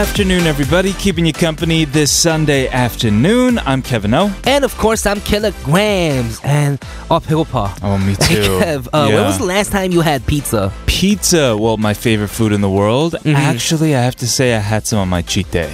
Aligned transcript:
afternoon, 0.00 0.46
everybody. 0.46 0.94
Keeping 0.94 1.26
you 1.26 1.32
company 1.34 1.84
this 1.84 2.10
Sunday 2.10 2.68
afternoon. 2.68 3.58
I'm 3.58 3.82
Kevin 3.82 4.14
O. 4.14 4.34
And 4.44 4.64
of 4.64 4.74
course, 4.78 5.04
I'm 5.04 5.18
KillaGramz. 5.18 6.42
And 6.42 6.82
oh, 7.10 7.20
pickle. 7.20 7.46
Oh, 7.52 7.98
me 7.98 8.14
too. 8.14 8.58
Hey, 8.60 8.76
Kev, 8.76 8.88
uh, 8.94 9.08
yeah. 9.10 9.14
when 9.14 9.24
was 9.24 9.36
the 9.36 9.44
last 9.44 9.70
time 9.70 9.92
you 9.92 10.00
had 10.00 10.26
pizza? 10.26 10.72
Pizza, 10.86 11.54
well, 11.54 11.76
my 11.76 11.92
favorite 11.92 12.28
food 12.28 12.52
in 12.52 12.62
the 12.62 12.70
world. 12.70 13.12
Mm-hmm. 13.12 13.36
Actually, 13.36 13.94
I 13.94 14.00
have 14.00 14.16
to 14.16 14.26
say 14.26 14.54
I 14.56 14.60
had 14.60 14.86
some 14.86 15.00
on 15.00 15.08
my 15.10 15.20
cheat 15.20 15.50
day. 15.50 15.70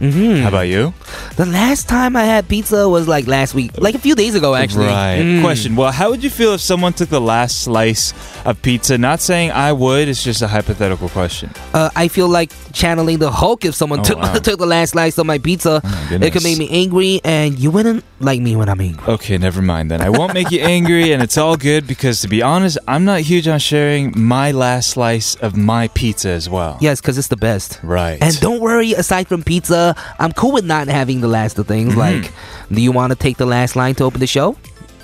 Mm-hmm. 0.00 0.42
How 0.42 0.48
about 0.48 0.68
you? 0.68 0.92
The 1.36 1.46
last 1.46 1.88
time 1.88 2.16
I 2.16 2.24
had 2.24 2.48
pizza 2.48 2.88
was 2.88 3.06
like 3.08 3.26
last 3.26 3.54
week, 3.54 3.70
like 3.78 3.94
a 3.94 3.98
few 3.98 4.14
days 4.14 4.34
ago, 4.34 4.54
actually. 4.54 4.86
Right. 4.86 5.18
Mm. 5.22 5.40
Question. 5.42 5.76
Well, 5.76 5.92
how 5.92 6.10
would 6.10 6.22
you 6.24 6.30
feel 6.30 6.54
if 6.54 6.60
someone 6.60 6.92
took 6.92 7.08
the 7.10 7.20
last 7.20 7.62
slice 7.62 8.12
of 8.44 8.60
pizza? 8.62 8.98
Not 8.98 9.20
saying 9.20 9.52
I 9.52 9.72
would, 9.72 10.08
it's 10.08 10.22
just 10.22 10.42
a 10.42 10.48
hypothetical 10.48 11.08
question. 11.08 11.50
Uh, 11.72 11.90
I 11.96 12.08
feel 12.08 12.28
like 12.28 12.52
channeling 12.72 13.18
the 13.18 13.30
Hulk 13.30 13.64
if 13.64 13.74
someone 13.74 14.00
Oh, 14.00 14.04
took 14.04 14.18
wow. 14.18 14.34
took 14.42 14.58
the 14.58 14.66
last 14.66 14.90
slice 14.90 15.16
of 15.18 15.26
my 15.26 15.38
pizza. 15.38 15.80
my 15.84 16.18
it 16.20 16.32
could 16.32 16.42
make 16.42 16.58
me 16.58 16.68
angry, 16.70 17.20
and 17.24 17.58
you 17.58 17.70
wouldn't 17.70 18.04
like 18.20 18.40
me 18.40 18.56
when 18.56 18.68
I'm 18.68 18.80
angry. 18.80 19.06
Okay, 19.14 19.38
never 19.38 19.62
mind 19.62 19.90
then. 19.90 20.00
I 20.00 20.10
won't 20.10 20.34
make 20.34 20.50
you 20.50 20.60
angry, 20.60 21.12
and 21.12 21.22
it's 21.22 21.38
all 21.38 21.56
good 21.56 21.86
because, 21.86 22.20
to 22.22 22.28
be 22.28 22.42
honest, 22.42 22.78
I'm 22.88 23.04
not 23.04 23.20
huge 23.20 23.46
on 23.48 23.58
sharing 23.60 24.12
my 24.16 24.50
last 24.52 24.90
slice 24.90 25.34
of 25.36 25.56
my 25.56 25.88
pizza 25.88 26.30
as 26.30 26.48
well. 26.48 26.78
Yes, 26.80 27.00
because 27.00 27.16
it's 27.18 27.28
the 27.28 27.36
best. 27.36 27.78
Right. 27.82 28.18
And 28.20 28.38
don't 28.40 28.60
worry, 28.60 28.92
aside 28.92 29.28
from 29.28 29.42
pizza, 29.42 29.83
I'm 30.18 30.32
cool 30.32 30.52
with 30.52 30.64
not 30.64 30.88
having 30.88 31.20
the 31.20 31.28
last 31.28 31.58
of 31.58 31.66
things. 31.66 31.94
Mm-hmm. 31.94 32.00
Like, 32.00 32.32
do 32.70 32.80
you 32.80 32.92
want 32.92 33.12
to 33.12 33.16
take 33.16 33.36
the 33.36 33.46
last 33.46 33.76
line 33.76 33.94
to 33.96 34.04
open 34.04 34.20
the 34.20 34.26
show? 34.26 34.56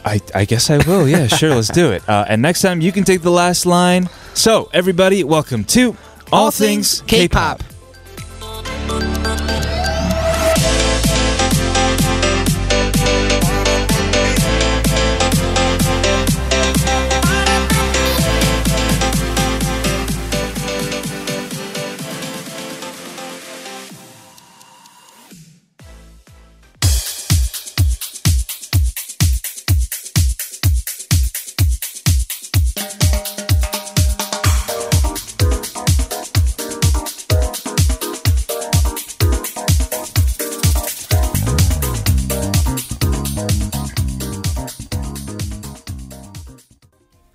I, 0.04 0.20
I 0.34 0.44
guess 0.44 0.70
I 0.70 0.78
will. 0.78 1.06
Yeah, 1.08 1.26
sure. 1.40 1.54
Let's 1.54 1.68
do 1.68 1.92
it. 1.92 2.08
Uh, 2.08 2.24
and 2.28 2.40
next 2.40 2.62
time 2.62 2.80
you 2.80 2.92
can 2.92 3.04
take 3.04 3.22
the 3.22 3.30
last 3.30 3.66
line. 3.66 4.08
So, 4.34 4.70
everybody, 4.72 5.24
welcome 5.24 5.64
to 5.64 5.96
All, 6.32 6.50
Things 6.50 7.02
K-pop. 7.06 7.62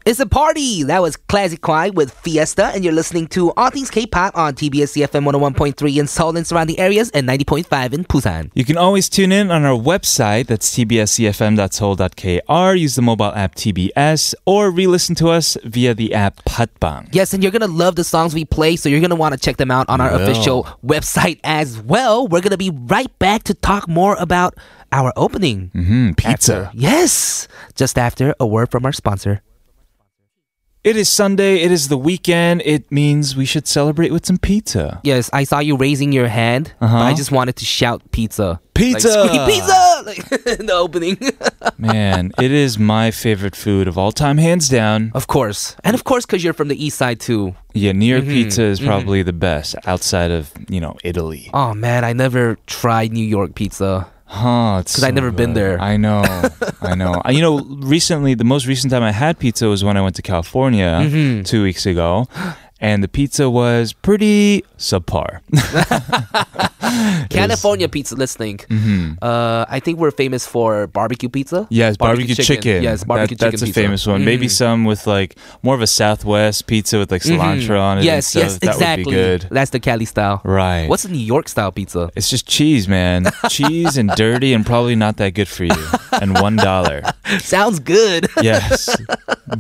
It's 0.06 0.20
a 0.20 0.28
party. 0.28 0.84
That 0.84 1.02
was 1.02 1.18
Classic 1.18 1.60
Kwai 1.62 1.90
with 1.90 2.12
Fiesta, 2.12 2.66
and 2.68 2.84
you're 2.84 2.94
listening 2.94 3.26
to 3.30 3.52
All 3.54 3.72
Things 3.72 3.90
K-pop 3.90 4.38
on 4.38 4.54
TBS 4.54 4.96
EFM 5.02 5.26
101.3 5.26 5.98
in 5.98 6.06
Seoul 6.06 6.38
and 6.38 6.46
surrounding 6.46 6.78
areas, 6.78 7.10
and 7.10 7.28
90.5 7.28 7.92
in 7.92 8.04
Busan. 8.04 8.52
You 8.54 8.64
can 8.66 8.78
always 8.78 9.10
tune 9.10 9.32
in 9.32 9.50
on 9.50 9.66
our 9.66 9.76
website. 9.76 10.46
That's 10.46 10.70
tbsefm.seoul.kr. 10.78 12.74
Use 12.76 12.94
the 12.94 13.02
mobile 13.02 13.34
app 13.34 13.56
TBS 13.56 14.36
or 14.46 14.70
re-listen 14.70 15.16
to 15.16 15.30
us 15.30 15.58
via 15.64 15.96
the 15.96 16.14
app 16.14 16.36
Podbbang. 16.46 17.10
Yes, 17.12 17.34
and 17.34 17.42
you're 17.42 17.52
gonna 17.52 17.66
love 17.66 17.96
the 17.96 18.04
songs 18.04 18.36
we 18.36 18.46
play, 18.46 18.76
so 18.76 18.90
you're 18.90 19.02
gonna 19.02 19.16
want 19.16 19.34
to 19.34 19.40
check 19.40 19.58
them 19.58 19.72
out 19.72 19.90
on 19.90 20.02
our 20.02 20.12
Will. 20.12 20.22
official 20.22 20.68
website 20.86 21.40
as 21.44 21.80
well. 21.82 22.28
We're 22.28 22.42
gonna 22.42 22.58
be 22.58 22.70
right 22.70 23.10
back 23.18 23.42
to 23.46 23.56
talk 23.56 23.88
more 23.88 24.16
about 24.20 24.54
our 24.92 25.12
opening. 25.16 25.72
hmm 25.74 26.12
pizza. 26.12 26.70
Yes, 26.76 27.48
just 27.74 27.98
after 27.98 28.36
a 28.40 28.46
word 28.46 28.70
from 28.70 28.86
our 28.86 28.94
sponsor. 28.94 29.42
It 30.86 30.96
is 30.98 31.10
Sunday. 31.10 31.62
It 31.62 31.72
is 31.72 31.88
the 31.88 31.98
weekend. 31.98 32.62
It 32.64 32.92
means 32.92 33.36
we 33.36 33.46
should 33.46 33.66
celebrate 33.66 34.12
with 34.12 34.24
some 34.24 34.38
pizza. 34.38 35.02
Yes, 35.04 35.32
I 35.34 35.44
saw 35.44 35.58
you 35.58 35.76
raising 35.78 36.12
your 36.14 36.28
hand, 36.28 36.74
Uh-huh. 36.80 36.96
I 37.10 37.16
just 37.16 37.32
wanted 37.32 37.56
to 37.56 37.66
shout 37.66 38.04
pizza. 38.12 38.60
Pizza! 38.76 39.24
Like, 39.24 39.50
pizza! 39.50 39.82
Like, 40.06 40.60
in 40.60 40.68
the 40.68 40.74
opening. 40.74 41.18
Man, 41.80 42.32
it 42.40 42.52
is 42.52 42.78
my 42.78 43.10
favorite 43.10 43.56
food 43.56 43.88
of 43.88 43.98
all 43.98 44.12
time, 44.12 44.38
hands 44.38 44.70
down. 44.70 45.10
of 45.16 45.26
course. 45.26 45.76
And 45.84 45.96
of 45.96 46.04
course, 46.04 46.28
because 46.28 46.44
you're 46.44 46.54
from 46.54 46.68
the 46.68 46.78
east 46.86 46.98
side 47.00 47.20
too. 47.20 47.56
Yeah, 47.74 47.94
New 47.94 48.06
York 48.06 48.24
Mm-hmm. 48.26 48.34
pizza 48.46 48.62
is 48.64 48.80
probably 48.80 49.24
the 49.24 49.34
best 49.34 49.74
outside 49.88 50.30
of, 50.30 50.52
you 50.70 50.80
know, 50.80 50.96
Italy. 51.04 51.50
Oh 51.56 51.74
man, 51.74 52.06
I 52.06 52.14
never 52.14 52.58
tried 52.68 53.12
New 53.12 53.26
York 53.26 53.56
pizza. 53.56 54.06
Huh, 54.28 54.80
it's 54.82 54.96
'Cause 54.96 55.04
I've 55.04 55.12
so 55.12 55.16
never 55.16 55.32
been 55.32 55.54
there. 55.54 55.80
I 55.80 55.98
know. 55.98 56.24
I 56.82 56.96
know. 56.96 57.22
You 57.30 57.42
know, 57.42 57.60
recently, 57.60 58.34
the 58.34 58.44
most 58.44 58.66
recent 58.68 58.92
time 58.92 59.04
I 59.04 59.12
had 59.12 59.38
pizza 59.40 59.68
was 59.68 59.84
when 59.84 59.98
I 59.98 60.02
went 60.02 60.16
to 60.16 60.22
California 60.22 61.00
Mm-hmm. 61.04 61.44
two 61.44 61.64
weeks 61.64 61.86
ago. 61.86 62.28
And 62.82 63.02
the 63.04 63.08
pizza 63.08 63.50
was 63.50 63.94
pretty 63.94 64.64
subpar. 64.78 65.40
California 67.30 67.88
pizza, 67.90 68.16
let's 68.16 68.36
think. 68.36 68.68
Mhm. 68.70 69.18
Uh, 69.22 69.66
I 69.70 69.80
think 69.80 70.00
we're 70.00 70.12
famous 70.12 70.46
for 70.48 70.88
barbecue 70.88 71.30
pizza. 71.30 71.68
Yes, 71.70 71.98
barbecue, 71.98 72.36
chicken. 72.36 72.84
Yes, 72.84 73.04
barbecue 73.04 73.36
That- 73.38 73.46
chicken 73.46 73.60
That's 73.60 73.62
a 73.64 73.66
pizza. 73.66 73.82
famous 73.82 74.08
one. 74.08 74.24
Maybe 74.26 74.48
Mhm. 74.48 74.52
some 74.52 74.86
with 74.86 75.08
like 75.08 75.36
more 75.64 75.76
of 75.76 75.82
a 75.82 75.88
Southwest 75.88 76.68
pizza 76.68 76.98
with 77.00 77.12
like 77.12 77.24
cilantro 77.24 77.80
on 77.80 77.98
it. 78.00 78.04
Yes, 78.04 78.36
yes, 78.36 78.58
that 78.60 78.74
exactly. 78.76 79.06
would 79.06 79.12
be 79.12 79.16
good. 79.16 79.48
That's 79.52 79.72
the 79.72 79.80
Cali 79.80 80.06
style. 80.06 80.42
Right. 80.44 80.88
What's 80.90 81.04
the 81.04 81.10
New 81.10 81.26
York 81.34 81.50
style 81.50 81.72
pizza? 81.72 82.10
It's 82.16 82.30
just 82.30 82.48
cheese, 82.48 82.88
man. 82.88 83.26
cheese 83.50 83.98
and 83.98 84.10
dirty 84.16 84.54
and 84.54 84.66
probably 84.66 84.96
not 84.96 85.18
that 85.18 85.34
good 85.34 85.48
for 85.48 85.64
you. 85.66 85.84
And 86.22 86.38
one 86.40 86.56
dollar. 86.56 87.02
Sounds 87.40 87.80
good. 87.80 88.28
Yes. 88.42 88.90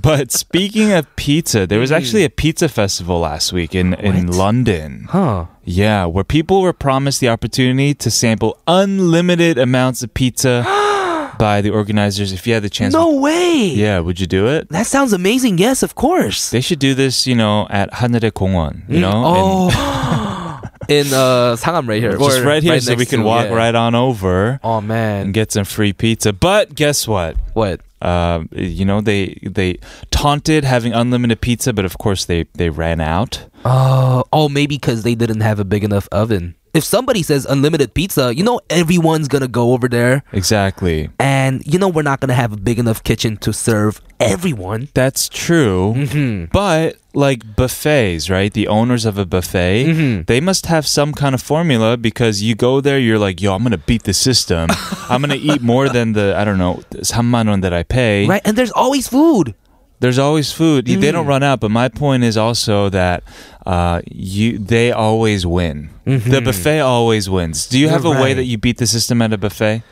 But 0.01 0.31
speaking 0.31 0.91
of 0.93 1.05
pizza, 1.15 1.65
there 1.67 1.79
was 1.79 1.91
actually 1.91 2.23
a 2.23 2.29
pizza 2.29 2.67
festival 2.69 3.19
last 3.19 3.53
week 3.53 3.75
in, 3.75 3.93
in 3.95 4.27
What? 4.27 4.35
London. 4.35 5.07
huh. 5.09 5.45
Yeah, 5.65 6.05
where 6.05 6.23
people 6.23 6.61
were 6.61 6.73
promised 6.73 7.19
the 7.19 7.29
opportunity 7.29 7.93
to 7.95 8.11
sample 8.11 8.57
unlimited 8.67 9.57
amounts 9.57 10.03
of 10.03 10.13
pizza 10.13 10.63
by 11.39 11.61
the 11.61 11.71
organizers. 11.71 12.31
If 12.31 12.45
you 12.45 12.53
had 12.53 12.63
the 12.63 12.69
chance, 12.69 12.93
no 12.93 13.15
way. 13.15 13.71
Yeah, 13.73 13.99
would 13.99 14.19
you 14.19 14.27
do 14.27 14.47
it? 14.47 14.69
That 14.69 14.85
sounds 14.85 15.11
amazing. 15.11 15.57
Yes, 15.57 15.81
of 15.81 15.95
course. 15.95 16.51
They 16.51 16.61
should 16.61 16.79
do 16.79 16.93
this. 16.93 17.25
You 17.25 17.35
know, 17.35 17.67
at 17.69 17.91
Haneul 17.91 18.31
Gongwon. 18.31 18.87
You 18.87 18.97
mm. 18.97 19.01
know. 19.01 19.23
Oh. 19.25 20.61
in 20.87 21.07
uh 21.13 21.57
Sangam 21.57 21.87
right 21.87 22.01
here. 22.01 22.15
Just 22.15 22.43
right 22.43 22.61
here 22.61 22.73
right 22.73 22.83
so 22.83 22.93
we 22.93 23.07
can 23.07 23.21
to, 23.21 23.25
walk 23.25 23.45
yeah. 23.45 23.55
right 23.55 23.73
on 23.73 23.95
over. 23.95 24.59
Oh 24.63 24.81
man. 24.81 25.25
And 25.25 25.33
get 25.33 25.51
some 25.51 25.65
free 25.65 25.93
pizza. 25.93 26.31
But 26.31 26.75
guess 26.75 27.07
what? 27.07 27.37
What? 27.53 27.81
Um, 28.01 28.49
you 28.51 28.85
know, 28.85 29.01
they 29.01 29.39
they 29.43 29.79
taunted 30.11 30.63
having 30.63 30.93
unlimited 30.93 31.41
pizza, 31.41 31.73
but 31.73 31.85
of 31.85 31.97
course 31.97 32.25
they 32.25 32.43
they 32.53 32.69
ran 32.69 33.01
out. 33.01 33.47
Oh, 33.63 34.23
oh, 34.31 34.49
maybe 34.49 34.75
because 34.75 35.03
they 35.03 35.15
didn't 35.15 35.41
have 35.41 35.59
a 35.59 35.65
big 35.65 35.83
enough 35.83 36.07
oven. 36.11 36.55
If 36.75 36.83
somebody 36.83 37.23
says 37.23 37.45
unlimited 37.47 37.93
pizza, 37.95 38.35
you 38.35 38.43
know 38.43 38.59
everyone's 38.69 39.29
gonna 39.31 39.47
go 39.47 39.71
over 39.71 39.87
there, 39.87 40.23
Exactly. 40.35 41.07
and 41.23 41.63
you 41.65 41.79
know 41.79 41.87
we're 41.87 42.03
not 42.03 42.19
gonna 42.19 42.35
have 42.35 42.51
a 42.51 42.57
big 42.59 42.77
enough 42.79 42.99
kitchen 43.01 43.37
to 43.47 43.53
serve 43.55 44.01
everyone. 44.19 44.89
That's 44.93 45.29
true. 45.31 45.95
Mm-hmm. 45.95 46.51
But 46.51 46.97
like 47.15 47.55
buffets, 47.55 48.29
right? 48.29 48.51
The 48.51 48.67
owners 48.67 49.05
of 49.07 49.15
a 49.17 49.23
buffet, 49.25 49.87
Mhm. 49.87 50.27
they 50.27 50.41
must 50.43 50.67
have 50.67 50.83
some 50.85 51.15
kind 51.15 51.31
of 51.31 51.39
formula 51.41 51.95
because 51.95 52.43
you 52.43 52.55
go 52.59 52.81
there, 52.83 52.99
you're 52.99 53.19
like, 53.23 53.39
yo, 53.39 53.55
I'm 53.55 53.63
gonna 53.63 53.79
beat 53.79 54.03
the 54.03 54.11
system. 54.13 54.67
I'm 55.07 55.23
gonna 55.23 55.39
eat 55.39 55.63
more 55.63 55.87
than 55.87 56.11
the 56.11 56.35
I 56.35 56.43
don't 56.43 56.59
know 56.59 56.83
3만 56.91 57.47
원 57.47 57.63
that 57.63 57.71
I 57.71 57.83
pay. 57.87 58.27
Right, 58.27 58.43
and 58.43 58.59
there's 58.59 58.75
always 58.75 59.07
food. 59.07 59.55
There's 60.00 60.18
always 60.18 60.50
food. 60.50 60.86
They 60.86 60.96
Mm. 60.96 61.12
don't 61.12 61.26
run 61.28 61.42
out. 61.42 61.60
But 61.60 61.70
my 61.70 61.88
point 61.92 62.24
is 62.24 62.36
also 62.40 62.88
that 62.88 63.22
uh, 63.66 64.00
you 64.10 64.56
they 64.56 64.92
always 64.92 65.44
win. 65.44 65.90
The 66.08 66.40
buffet 66.40 66.80
always 66.80 67.28
wins. 67.28 67.66
Do 67.68 67.78
you 67.78 67.88
have 67.92 68.04
a 68.04 68.08
Mm-hmm. 68.08 68.16
You're 68.16 68.22
way 68.24 68.30
right. 68.32 68.36
that 68.40 68.48
you 68.48 68.56
beat 68.56 68.78
the 68.78 68.86
system 68.88 69.20
at 69.20 69.32
a 69.32 69.38
buffet? 69.38 69.82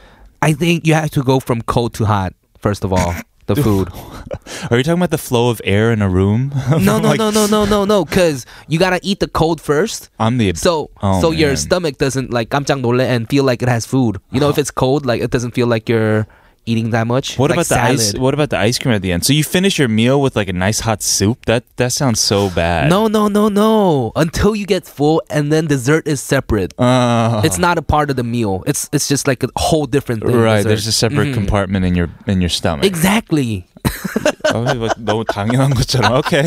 I 0.40 0.52
think 0.56 0.86
you 0.86 0.94
have 0.94 1.10
to 1.12 1.22
go 1.22 1.40
from 1.40 1.60
cold 1.62 1.92
to 2.00 2.06
hot 2.06 2.32
first 2.58 2.84
of 2.84 2.92
all. 2.92 3.14
The 3.48 3.56
food. 3.56 3.88
Are 4.68 4.76
you 4.76 4.84
talking 4.84 5.00
about 5.00 5.08
the 5.08 5.16
flow 5.16 5.48
of 5.48 5.60
air 5.64 5.88
in 5.92 6.02
a 6.04 6.08
room? 6.08 6.52
No, 6.84 7.00
no, 7.00 7.16
Like, 7.16 7.18
no, 7.18 7.30
no, 7.32 7.46
no, 7.48 7.64
no, 7.64 7.84
no. 7.88 8.04
Because 8.04 8.44
you 8.68 8.78
gotta 8.78 9.00
eat 9.02 9.20
the 9.20 9.28
cold 9.28 9.56
first. 9.60 10.10
I'm 10.20 10.36
the 10.36 10.52
So, 10.52 10.90
Oh, 11.00 11.20
so 11.24 11.30
your 11.32 11.56
man. 11.56 11.56
stomach 11.56 11.96
doesn't 11.96 12.28
like 12.32 12.50
깜짝 12.52 12.80
놀래 12.84 13.08
and 13.08 13.24
feel 13.28 13.44
like 13.44 13.62
it 13.64 13.68
has 13.72 13.86
food. 13.88 14.20
You 14.32 14.40
know, 14.40 14.48
if 14.52 14.58
it's 14.60 14.70
cold, 14.70 15.06
like 15.08 15.22
it 15.24 15.30
doesn't 15.32 15.52
feel 15.56 15.64
like 15.66 15.88
you're 15.88 16.28
eating 16.68 16.90
that 16.90 17.06
much. 17.06 17.38
What 17.38 17.48
Like 17.48 17.56
about 17.64 17.68
the 17.72 17.80
ice? 17.80 18.10
salad. 18.12 18.20
What 18.20 18.34
about 18.34 18.50
the 18.50 18.58
ice 18.58 18.76
cream 18.78 18.92
at 18.94 19.00
the 19.00 19.10
end? 19.10 19.24
So 19.24 19.32
you 19.32 19.42
finish 19.42 19.78
your 19.78 19.88
meal 19.88 20.20
with 20.20 20.36
like 20.36 20.48
a 20.48 20.52
nice 20.52 20.80
hot 20.80 21.00
soup. 21.02 21.46
That 21.46 21.64
that 21.80 21.92
sounds 21.96 22.20
so 22.20 22.50
bad. 22.50 22.90
No, 22.92 23.08
no, 23.08 23.28
no, 23.28 23.48
no. 23.48 24.12
Until 24.16 24.52
you 24.54 24.66
get 24.66 24.84
full, 24.84 25.22
and 25.32 25.48
then 25.50 25.64
dessert 25.66 26.04
is 26.06 26.20
separate. 26.20 26.74
Uh, 26.78 27.40
It's 27.42 27.56
not 27.56 27.78
a 27.78 27.82
part 27.82 28.10
of 28.12 28.16
the 28.20 28.24
meal. 28.24 28.64
It's 28.68 28.84
it's 28.92 29.08
just 29.08 29.24
like 29.26 29.40
a 29.42 29.48
whole 29.56 29.86
different 29.88 30.20
thing. 30.24 30.36
right. 30.36 30.60
dessert. 30.60 30.68
There's 30.68 30.86
a 30.86 30.92
separate 30.92 31.32
Mhm. 31.32 31.40
compartment 31.40 31.88
in 31.88 31.96
your 31.96 32.12
in 32.28 32.44
your 32.44 32.52
stomach. 32.52 32.84
Exactly. 32.84 33.64
어, 34.52 34.64
막 34.64 34.92
너무 35.00 35.24
당연한 35.24 35.72
것처럼. 35.72 36.20
Okay. 36.20 36.44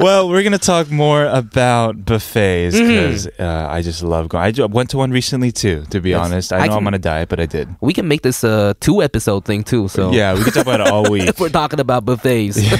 well, 0.00 0.28
we're 0.28 0.42
gonna 0.42 0.58
talk 0.58 0.90
more 0.90 1.24
about 1.26 2.04
buffets 2.04 2.76
because 2.78 3.26
uh, 3.38 3.66
I 3.70 3.82
just 3.82 4.02
love 4.02 4.28
going. 4.28 4.42
I 4.60 4.64
went 4.66 4.90
to 4.90 4.96
one 4.98 5.10
recently 5.10 5.52
too. 5.52 5.84
To 5.90 6.00
be 6.00 6.10
Yes. 6.10 6.24
honest, 6.26 6.52
I 6.52 6.58
I 6.58 6.66
know 6.66 6.74
I'm 6.74 6.78
can- 6.80 6.86
on 6.88 6.94
a 6.94 6.98
diet, 6.98 7.28
but 7.28 7.38
I 7.40 7.46
did. 7.46 7.68
We 7.80 7.92
can 7.92 8.08
make 8.08 8.22
this 8.22 8.42
a 8.44 8.74
two 8.80 9.02
episode 9.02 9.44
thing 9.44 9.62
too. 9.64 9.88
So 9.88 10.10
Yeah, 10.12 10.34
we 10.34 10.42
can 10.44 10.52
talk 10.52 10.62
about 10.62 10.80
it 10.80 10.88
all 10.88 11.10
week. 11.10 11.28
if 11.28 11.38
we're 11.40 11.48
talking 11.50 11.80
about 11.80 12.04
buffets. 12.04 12.58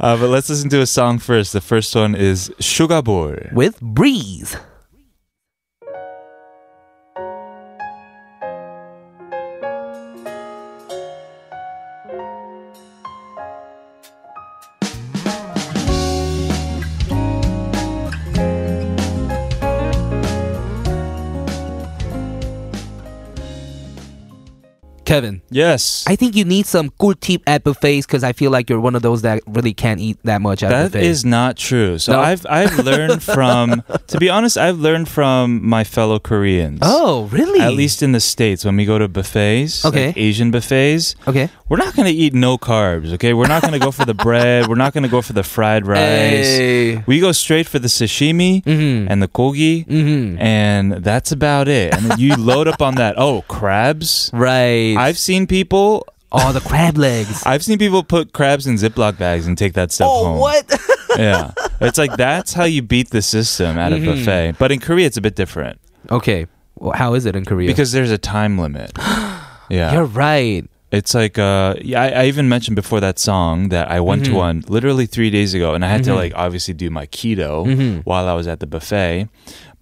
Uh, 0.00 0.16
but 0.16 0.28
let's 0.28 0.48
listen 0.50 0.68
to 0.68 0.80
a 0.80 0.86
song 0.86 1.18
first. 1.18 1.52
The 1.52 1.60
first 1.60 1.94
one 1.94 2.14
is 2.14 2.52
Sugar 2.58 3.02
Boy. 3.02 3.50
with 3.52 3.80
Breeze. 3.80 4.56
Kevin, 25.06 25.40
Yes. 25.50 26.04
I 26.08 26.16
think 26.16 26.34
you 26.36 26.44
need 26.44 26.66
some 26.66 26.90
good 26.98 27.20
tip 27.20 27.40
at 27.46 27.62
buffets 27.64 28.04
because 28.06 28.24
I 28.24 28.32
feel 28.32 28.50
like 28.50 28.68
you're 28.68 28.80
one 28.80 28.94
of 28.96 29.02
those 29.02 29.22
that 29.22 29.40
really 29.46 29.72
can't 29.72 30.00
eat 30.00 30.18
that 30.24 30.42
much 30.42 30.62
at 30.64 30.70
That 30.70 30.92
buffets. 30.92 31.06
is 31.06 31.24
not 31.24 31.56
true. 31.56 31.98
So 31.98 32.12
No? 32.12 32.20
I've 32.20 32.44
I've 32.50 32.76
learned 32.84 33.22
from 33.22 33.82
to 34.08 34.18
be 34.18 34.28
honest, 34.28 34.58
I've 34.58 34.78
learned 34.78 35.08
from 35.08 35.64
my 35.66 35.84
fellow 35.84 36.18
Koreans. 36.18 36.80
oh, 36.82 37.28
really? 37.30 37.60
At 37.60 37.72
least 37.74 38.02
in 38.02 38.12
the 38.12 38.20
States, 38.20 38.64
when 38.64 38.76
we 38.76 38.84
go 38.84 38.98
to 38.98 39.06
buffets, 39.08 39.84
Okay. 39.86 40.08
like 40.08 40.16
Asian 40.18 40.50
buffets, 40.50 41.14
Okay. 41.26 41.48
we're 41.68 41.78
not 41.78 41.94
gonna 41.94 42.10
eat 42.10 42.34
no 42.34 42.58
carbs, 42.58 43.12
okay? 43.14 43.32
We're 43.32 43.46
not 43.46 43.62
gonna 43.62 43.78
go 43.78 43.92
for 43.92 44.04
the 44.04 44.14
bread, 44.26 44.66
we're 44.66 44.74
not 44.74 44.92
gonna 44.92 45.08
go 45.08 45.22
for 45.22 45.32
the 45.32 45.44
fried 45.44 45.86
rice. 45.86 46.00
Hey. 46.58 47.02
We 47.06 47.20
go 47.20 47.30
straight 47.30 47.68
for 47.68 47.78
the 47.78 47.88
sashimi 47.88 48.64
Mhm. 48.64 49.06
and 49.08 49.22
the 49.22 49.28
kogi, 49.28 49.86
Mhm. 49.86 50.40
and 50.40 50.92
that's 51.04 51.30
about 51.30 51.68
it. 51.68 51.94
And 51.94 52.10
then 52.10 52.18
you 52.18 52.34
load 52.34 52.66
up 52.66 52.82
on 52.82 52.96
that. 52.96 53.14
Oh, 53.16 53.42
crabs! 53.46 54.30
Right. 54.34 54.95
I've 54.98 55.18
seen 55.18 55.46
people. 55.46 56.06
oh, 56.32 56.52
the 56.52 56.60
crab 56.60 56.98
legs. 56.98 57.42
I've 57.46 57.62
seen 57.64 57.78
people 57.78 58.02
put 58.02 58.32
crabs 58.32 58.66
in 58.66 58.74
Ziploc 58.74 59.16
bags 59.18 59.46
and 59.46 59.56
take 59.56 59.72
that 59.74 59.92
stuff 59.92 60.08
oh, 60.10 60.24
home. 60.24 60.38
what? 60.38 60.64
Yeah, 61.16 61.52
it's 61.80 61.96
like 61.96 62.14
that's 62.18 62.52
how 62.52 62.64
you 62.64 62.82
beat 62.82 63.08
the 63.08 63.22
system 63.22 63.78
at 63.78 63.90
a 63.92 63.96
Mhm. 63.96 64.04
buffet. 64.04 64.56
But 64.58 64.70
in 64.70 64.80
Korea, 64.80 65.06
it's 65.06 65.16
a 65.16 65.22
bit 65.22 65.34
different 65.34 65.80
okay. 66.10 66.46
Well, 66.74 66.92
how 66.92 67.14
is 67.14 67.24
it 67.24 67.34
in 67.36 67.44
Korea? 67.46 67.68
because 67.68 67.92
there's 67.92 68.10
a 68.10 68.18
time 68.18 68.58
limit. 68.58 68.92
Yeah, 69.70 69.92
you're 69.94 70.04
right. 70.04 70.64
It's 70.92 71.12
like 71.14 71.38
uh 71.38 71.74
yeah, 71.80 72.02
I, 72.02 72.08
I 72.08 72.24
even 72.26 72.48
mentioned 72.48 72.76
before 72.76 73.00
that 73.00 73.18
song 73.18 73.70
that 73.70 73.90
I 73.90 73.98
went 74.00 74.24
to 74.26 74.30
Mhm. 74.32 74.34
one 74.46 74.64
literally 74.68 75.06
three 75.06 75.30
days 75.30 75.54
ago 75.54 75.74
and 75.74 75.84
I 75.84 75.88
had 75.88 76.04
to 76.04 76.10
Mhm. 76.10 76.16
like 76.22 76.32
obviously 76.36 76.74
do 76.74 76.90
my 76.90 77.06
keto 77.06 77.64
Mhm. 77.66 78.02
while 78.04 78.28
I 78.28 78.34
was 78.34 78.46
at 78.46 78.60
the 78.60 78.66
buffet. 78.66 79.28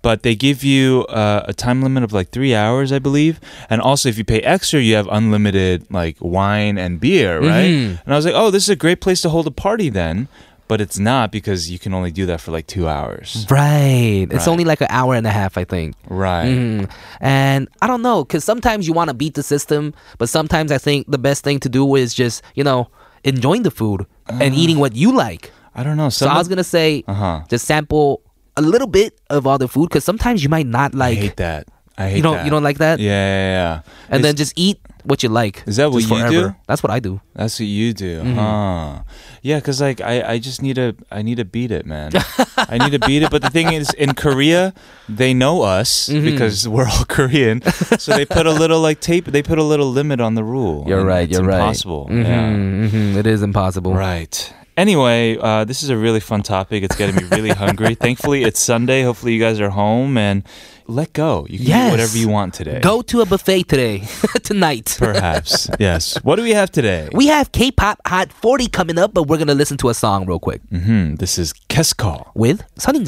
But 0.05 0.23
they 0.23 0.35
give 0.37 0.63
you 0.63 1.07
uh, 1.09 1.43
a 1.49 1.55
time 1.55 1.81
limit 1.83 2.05
of 2.05 2.13
like 2.13 2.29
three 2.29 2.55
hours, 2.55 2.93
I 2.93 3.01
believe. 3.01 3.41
And 3.71 3.81
also, 3.81 4.09
if 4.13 4.19
you 4.21 4.25
pay 4.35 4.41
extra, 4.41 4.79
you 4.81 4.95
have 5.01 5.09
unlimited 5.11 5.87
like 5.91 6.17
wine 6.21 6.77
and 6.85 7.01
beer, 7.01 7.41
right? 7.41 7.71
Mhm. 7.73 8.01
And 8.05 8.09
I 8.13 8.17
was 8.21 8.27
like, 8.29 8.35
oh, 8.37 8.51
this 8.51 8.65
is 8.65 8.69
a 8.69 8.77
great 8.77 9.01
place 9.01 9.21
to 9.23 9.31
hold 9.31 9.47
a 9.47 9.51
party 9.67 9.89
then. 9.89 10.29
But 10.69 10.81
it's 10.81 10.99
not 10.99 11.33
because 11.33 11.71
you 11.73 11.79
can 11.79 11.93
only 11.93 12.11
do 12.11 12.25
that 12.27 12.41
for 12.41 12.51
like 12.51 12.67
two 12.67 12.87
hours. 12.89 13.47
Right. 13.51 14.27
It's 14.31 14.49
only 14.49 14.65
like 14.65 14.81
an 14.81 14.89
hour 14.91 15.15
and 15.15 15.27
a 15.27 15.31
half, 15.31 15.57
I 15.59 15.65
think. 15.65 15.95
Right. 16.09 16.49
Mhm. 16.53 16.91
And 17.21 17.69
I 17.83 17.87
don't 17.87 18.03
know, 18.03 18.25
because 18.25 18.45
sometimes 18.45 18.87
you 18.89 18.93
want 18.95 19.09
to 19.09 19.15
beat 19.15 19.35
the 19.35 19.43
system, 19.43 19.93
but 20.19 20.29
sometimes 20.29 20.73
I 20.73 20.79
think 20.79 21.11
the 21.11 21.19
best 21.29 21.45
thing 21.45 21.61
to 21.61 21.69
do 21.69 21.95
is 21.97 22.15
just, 22.15 22.43
you 22.55 22.65
know, 22.65 22.89
enjoying 23.25 23.63
the 23.63 23.71
food 23.71 24.07
and 24.29 24.55
eating 24.55 24.79
what 24.79 24.97
you 24.97 25.13
like. 25.17 25.51
I 25.75 25.83
don't 25.83 25.97
know. 25.97 26.09
So 26.09 26.29
I 26.29 26.37
was 26.39 26.49
going 26.49 26.63
to 26.67 26.71
say, 26.79 27.05
Uh 27.09 27.15
huh. 27.15 27.41
just 27.49 27.65
sample 27.67 28.21
a 28.57 28.63
little 28.63 28.87
bit 28.89 29.19
of 29.31 29.47
all 29.47 29.59
the 29.59 29.69
food, 29.69 29.89
because 29.89 30.05
sometimes 30.05 30.43
you 30.43 30.49
might 30.49 30.67
not 30.67 30.95
I 30.95 30.99
like, 30.99 31.19
hate 31.19 31.37
that. 31.37 31.69
I 31.97 32.09
hate 32.11 32.17
you 32.17 32.23
don't, 32.23 32.35
that. 32.37 32.45
you 32.45 32.51
don't 32.51 32.65
like 32.65 32.79
that? 32.79 32.99
Yeah, 32.99 33.11
yeah, 33.11 33.51
yeah. 33.55 33.81
And 34.11 34.25
then 34.25 34.35
just 34.35 34.53
eat 34.57 34.81
what 35.05 35.23
you 35.23 35.29
like. 35.29 35.63
Is 35.67 35.77
that 35.77 35.93
what 35.93 36.03
you 36.03 36.09
forever. 36.09 36.31
do? 36.31 36.55
That's 36.67 36.83
what 36.83 36.91
I 36.91 36.99
do. 36.99 37.21
That's 37.35 37.61
what 37.61 37.67
you 37.69 37.93
do, 37.93 38.21
Mm-hmm. 38.21 38.35
huh? 38.35 39.03
Yeah, 39.43 39.59
because 39.61 39.81
like 39.81 40.01
I, 40.01 40.23
I 40.35 40.39
just 40.41 40.61
need 40.63 40.75
to 40.75 40.97
I 41.13 41.23
need 41.23 41.37
to 41.37 41.45
beat 41.45 41.71
it, 41.71 41.87
man. 41.87 42.11
I 42.57 42.79
need 42.79 42.99
to 42.99 42.99
beat 43.07 43.23
it. 43.23 43.31
But 43.31 43.43
the 43.43 43.51
thing 43.51 43.73
is, 43.73 43.93
in 43.95 44.15
Korea, 44.15 44.73
they 45.09 45.35
know 45.35 45.63
us 45.63 46.09
Mm-hmm. 46.09 46.25
because 46.25 46.67
we're 46.67 46.89
all 46.89 47.05
Korean, 47.09 47.63
so 47.99 48.11
they 48.17 48.25
put 48.25 48.47
a 48.47 48.53
little 48.53 48.81
like 48.81 48.99
tape. 49.01 49.27
They 49.27 49.43
put 49.43 49.59
a 49.59 49.63
little 49.63 49.91
limit 49.91 50.21
on 50.21 50.35
the 50.35 50.43
rule. 50.43 50.85
You're 50.89 51.05
right. 51.05 51.29
It's 51.29 51.39
You're 51.39 51.49
impossible. 51.49 52.07
right. 52.11 52.25
Yeah. 52.27 52.51
Mhm, 52.51 52.91
mhm. 52.91 53.17
It 53.17 53.27
is 53.27 53.43
impossible. 53.43 53.95
Right. 53.95 54.53
Anyway, 54.77 55.37
uh, 55.41 55.65
this 55.65 55.83
is 55.83 55.89
a 55.91 55.97
really 55.97 56.21
fun 56.21 56.43
topic. 56.43 56.83
It's 56.83 56.97
getting 56.97 57.15
me 57.17 57.23
really 57.31 57.51
hungry. 57.65 57.95
Thankfully, 57.95 58.43
it's 58.43 58.59
Sunday. 58.61 59.03
Hopefully, 59.03 59.33
you 59.33 59.41
guys 59.41 59.61
are 59.61 59.71
home 59.71 60.19
and 60.19 60.43
let 60.89 61.13
go. 61.13 61.47
You 61.49 61.59
can 61.59 61.67
Yes. 61.69 61.87
eat 61.89 61.91
whatever 61.93 62.19
you 62.19 62.29
want 62.29 62.55
today. 62.55 62.81
Go 62.81 63.01
to 63.03 63.21
a 63.21 63.27
buffet 63.27 63.69
today, 63.69 64.03
tonight. 64.43 64.97
Perhaps. 64.99 65.71
yes. 65.79 66.17
What 66.25 66.37
do 66.37 66.43
we 66.43 66.51
have 66.55 66.71
today? 66.73 67.09
We 67.15 67.29
have 67.29 67.53
K-pop 67.53 68.01
Hot 68.07 68.33
40 68.33 68.67
coming 68.69 68.99
up, 68.99 69.15
but 69.15 69.29
we're 69.29 69.39
gonna 69.39 69.55
listen 69.55 69.77
to 69.79 69.89
a 69.91 69.95
song 69.95 70.27
real 70.27 70.41
quick 70.41 70.61
hmm 70.71 71.15
This 71.17 71.39
is 71.39 71.55
Kesko. 71.69 72.27
with 72.35 72.63
선인 72.77 73.05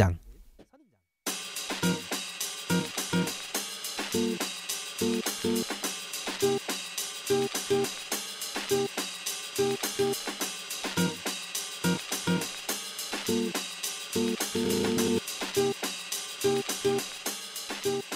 장. 17.86 18.15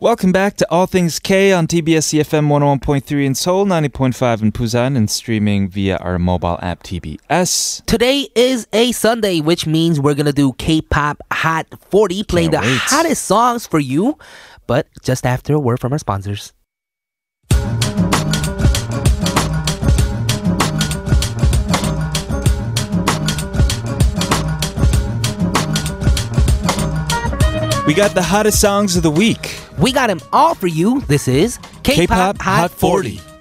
Welcome 0.00 0.32
back 0.32 0.56
to 0.56 0.66
All 0.70 0.86
Things 0.86 1.20
K 1.20 1.52
on 1.52 1.68
TBS 1.68 2.18
EFM 2.18 2.48
101.3 2.48 3.24
in 3.24 3.34
Seoul, 3.36 3.64
90.5 3.64 4.42
in 4.42 4.50
Busan, 4.50 4.96
and 4.96 5.08
streaming 5.08 5.68
via 5.68 5.98
our 5.98 6.18
mobile 6.18 6.58
app 6.62 6.82
TBS. 6.82 7.84
Today 7.86 8.28
is 8.34 8.66
a 8.72 8.90
Sunday, 8.90 9.40
which 9.40 9.68
means 9.68 10.00
we're 10.00 10.14
gonna 10.14 10.32
do 10.32 10.52
K-pop 10.54 11.22
Hot 11.32 11.66
40, 11.90 12.24
playing 12.24 12.50
Can't 12.50 12.64
the 12.64 12.70
wait. 12.72 12.80
hottest 12.80 13.24
songs 13.24 13.68
for 13.68 13.78
you. 13.78 14.18
But 14.66 14.88
just 15.02 15.24
after 15.24 15.54
a 15.54 15.60
word 15.60 15.78
from 15.78 15.92
our 15.92 15.98
sponsors. 15.98 16.52
We 27.86 27.92
got 27.92 28.14
the 28.14 28.22
hottest 28.22 28.60
songs 28.60 28.96
of 28.96 29.02
the 29.02 29.10
week. 29.10 29.63
We 29.78 29.92
got 29.92 30.08
them 30.08 30.20
all 30.32 30.54
for 30.54 30.66
you. 30.66 31.00
This 31.02 31.28
is 31.28 31.58
K-pop, 31.82 32.40
Hot 32.40 32.70
40. 32.70 33.33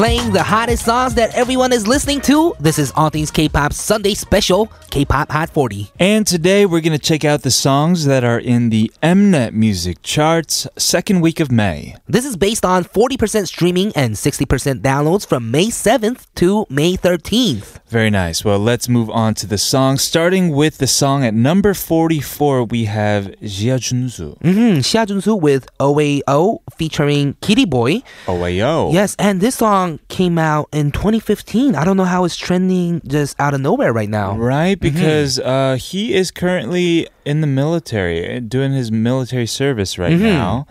Playing 0.00 0.32
the 0.32 0.42
hottest 0.42 0.86
songs 0.86 1.12
that 1.12 1.30
everyone 1.34 1.74
is 1.74 1.86
listening 1.86 2.22
to. 2.22 2.54
This 2.58 2.78
is 2.78 2.90
All 2.96 3.10
Things 3.10 3.30
K-Pop 3.30 3.74
Sunday 3.74 4.14
Special, 4.14 4.72
K-Pop 4.90 5.30
Hot 5.30 5.50
40. 5.50 5.92
And 5.98 6.26
today 6.26 6.64
we're 6.64 6.80
going 6.80 6.98
to 6.98 6.98
check 6.98 7.22
out 7.22 7.42
the 7.42 7.50
songs 7.50 8.06
that 8.06 8.24
are 8.24 8.38
in 8.38 8.70
the 8.70 8.90
Mnet 9.02 9.52
music 9.52 9.98
charts 10.02 10.66
second 10.78 11.20
week 11.20 11.38
of 11.38 11.52
May. 11.52 11.96
This 12.06 12.24
is 12.24 12.38
based 12.38 12.64
on 12.64 12.84
40% 12.84 13.46
streaming 13.46 13.92
and 13.94 14.14
60% 14.14 14.80
downloads 14.80 15.26
from 15.26 15.50
May 15.50 15.66
7th 15.66 16.24
to 16.36 16.64
May 16.70 16.96
13th. 16.96 17.79
Very 17.90 18.08
nice. 18.08 18.44
Well, 18.44 18.60
let's 18.60 18.88
move 18.88 19.10
on 19.10 19.34
to 19.34 19.48
the 19.48 19.58
song. 19.58 19.98
Starting 19.98 20.50
with 20.50 20.78
the 20.78 20.86
song 20.86 21.24
at 21.24 21.34
number 21.34 21.74
44, 21.74 22.62
we 22.66 22.84
have 22.84 23.26
Xia 23.42 23.80
Junsu. 23.80 24.38
Mm-hmm. 24.38 24.78
Xia 24.78 25.06
Junsu 25.06 25.40
with 25.40 25.68
OAO 25.78 26.60
featuring 26.76 27.34
Kitty 27.40 27.64
Boy. 27.64 28.04
OAO. 28.26 28.92
Yes, 28.92 29.16
and 29.18 29.40
this 29.40 29.56
song 29.56 29.98
came 30.06 30.38
out 30.38 30.68
in 30.72 30.92
2015. 30.92 31.74
I 31.74 31.84
don't 31.84 31.96
know 31.96 32.04
how 32.04 32.24
it's 32.24 32.36
trending 32.36 33.02
just 33.08 33.34
out 33.40 33.54
of 33.54 33.60
nowhere 33.60 33.92
right 33.92 34.08
now. 34.08 34.36
Right, 34.36 34.78
because 34.78 35.40
uh, 35.40 35.76
he 35.80 36.14
is 36.14 36.30
currently 36.30 37.08
in 37.24 37.40
the 37.40 37.48
military, 37.48 38.38
doing 38.38 38.72
his 38.72 38.92
military 38.92 39.46
service 39.46 39.98
right 39.98 40.16
now. 40.16 40.68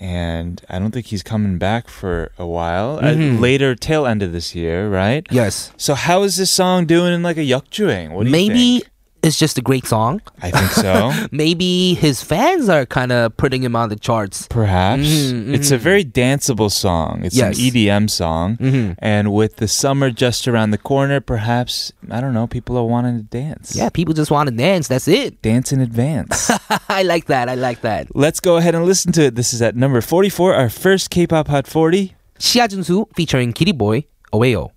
And 0.00 0.62
I 0.70 0.78
don't 0.78 0.92
think 0.92 1.06
he's 1.06 1.22
coming 1.22 1.58
back 1.58 1.86
for 1.86 2.32
a 2.38 2.46
while. 2.46 2.98
Uh, 3.04 3.12
later, 3.12 3.74
tail 3.74 4.06
end 4.06 4.22
of 4.22 4.32
this 4.32 4.54
year, 4.54 4.88
right? 4.88 5.26
Yes. 5.30 5.72
So, 5.76 5.94
how 5.94 6.22
is 6.22 6.36
this 6.38 6.50
song 6.50 6.86
doing 6.86 7.12
in 7.12 7.22
like 7.22 7.36
a 7.36 7.40
yakjuing? 7.40 8.12
What 8.12 8.24
do 8.24 8.30
you 8.30 8.32
Maybe 8.32 8.80
think? 8.80 8.89
It's 9.22 9.38
just 9.38 9.58
a 9.58 9.62
great 9.62 9.86
song. 9.86 10.20
I 10.42 10.50
think 10.50 10.70
so. 10.72 11.12
Maybe 11.30 11.94
his 11.94 12.22
fans 12.22 12.68
are 12.68 12.86
kind 12.86 13.12
of 13.12 13.36
putting 13.36 13.62
him 13.62 13.76
on 13.76 13.88
the 13.88 13.96
charts. 13.96 14.46
Perhaps. 14.48 15.02
Mhm, 15.02 15.54
It's 15.54 15.70
a 15.70 15.78
very 15.78 16.04
danceable 16.04 16.70
song. 16.70 17.22
It's 17.24 17.36
Yes. 17.36 17.58
an 17.58 17.64
EDM 17.64 18.08
song. 18.08 18.56
Mhm. 18.58 18.94
And 18.98 19.32
with 19.32 19.56
the 19.56 19.68
summer 19.68 20.10
just 20.10 20.48
around 20.48 20.70
the 20.70 20.78
corner, 20.78 21.20
perhaps, 21.20 21.92
I 22.10 22.20
don't 22.20 22.32
know, 22.34 22.46
people 22.46 22.76
are 22.76 22.84
wanting 22.84 23.16
to 23.18 23.24
dance. 23.24 23.74
Yeah, 23.76 23.88
people 23.90 24.14
just 24.14 24.30
want 24.30 24.48
to 24.48 24.54
dance. 24.54 24.88
That's 24.88 25.08
it. 25.08 25.40
Dance 25.42 25.72
in 25.72 25.80
advance. 25.80 26.50
I 26.88 27.02
like 27.02 27.26
that. 27.26 27.48
I 27.48 27.54
like 27.56 27.80
that. 27.82 28.08
Let's 28.14 28.40
go 28.40 28.56
ahead 28.56 28.74
and 28.74 28.84
listen 28.86 29.12
to 29.12 29.22
it. 29.24 29.34
This 29.34 29.52
is 29.54 29.60
at 29.62 29.76
number 29.76 30.00
44, 30.00 30.54
our 30.54 30.68
first 30.70 31.10
K 31.10 31.26
pop 31.26 31.48
Hot 31.48 31.66
40. 31.66 32.14
Xia 32.38 32.66
Junsu 32.68 33.04
featuring 33.14 33.52
Kitty 33.52 33.72
Boy, 33.72 34.04
Oeo. 34.34 34.72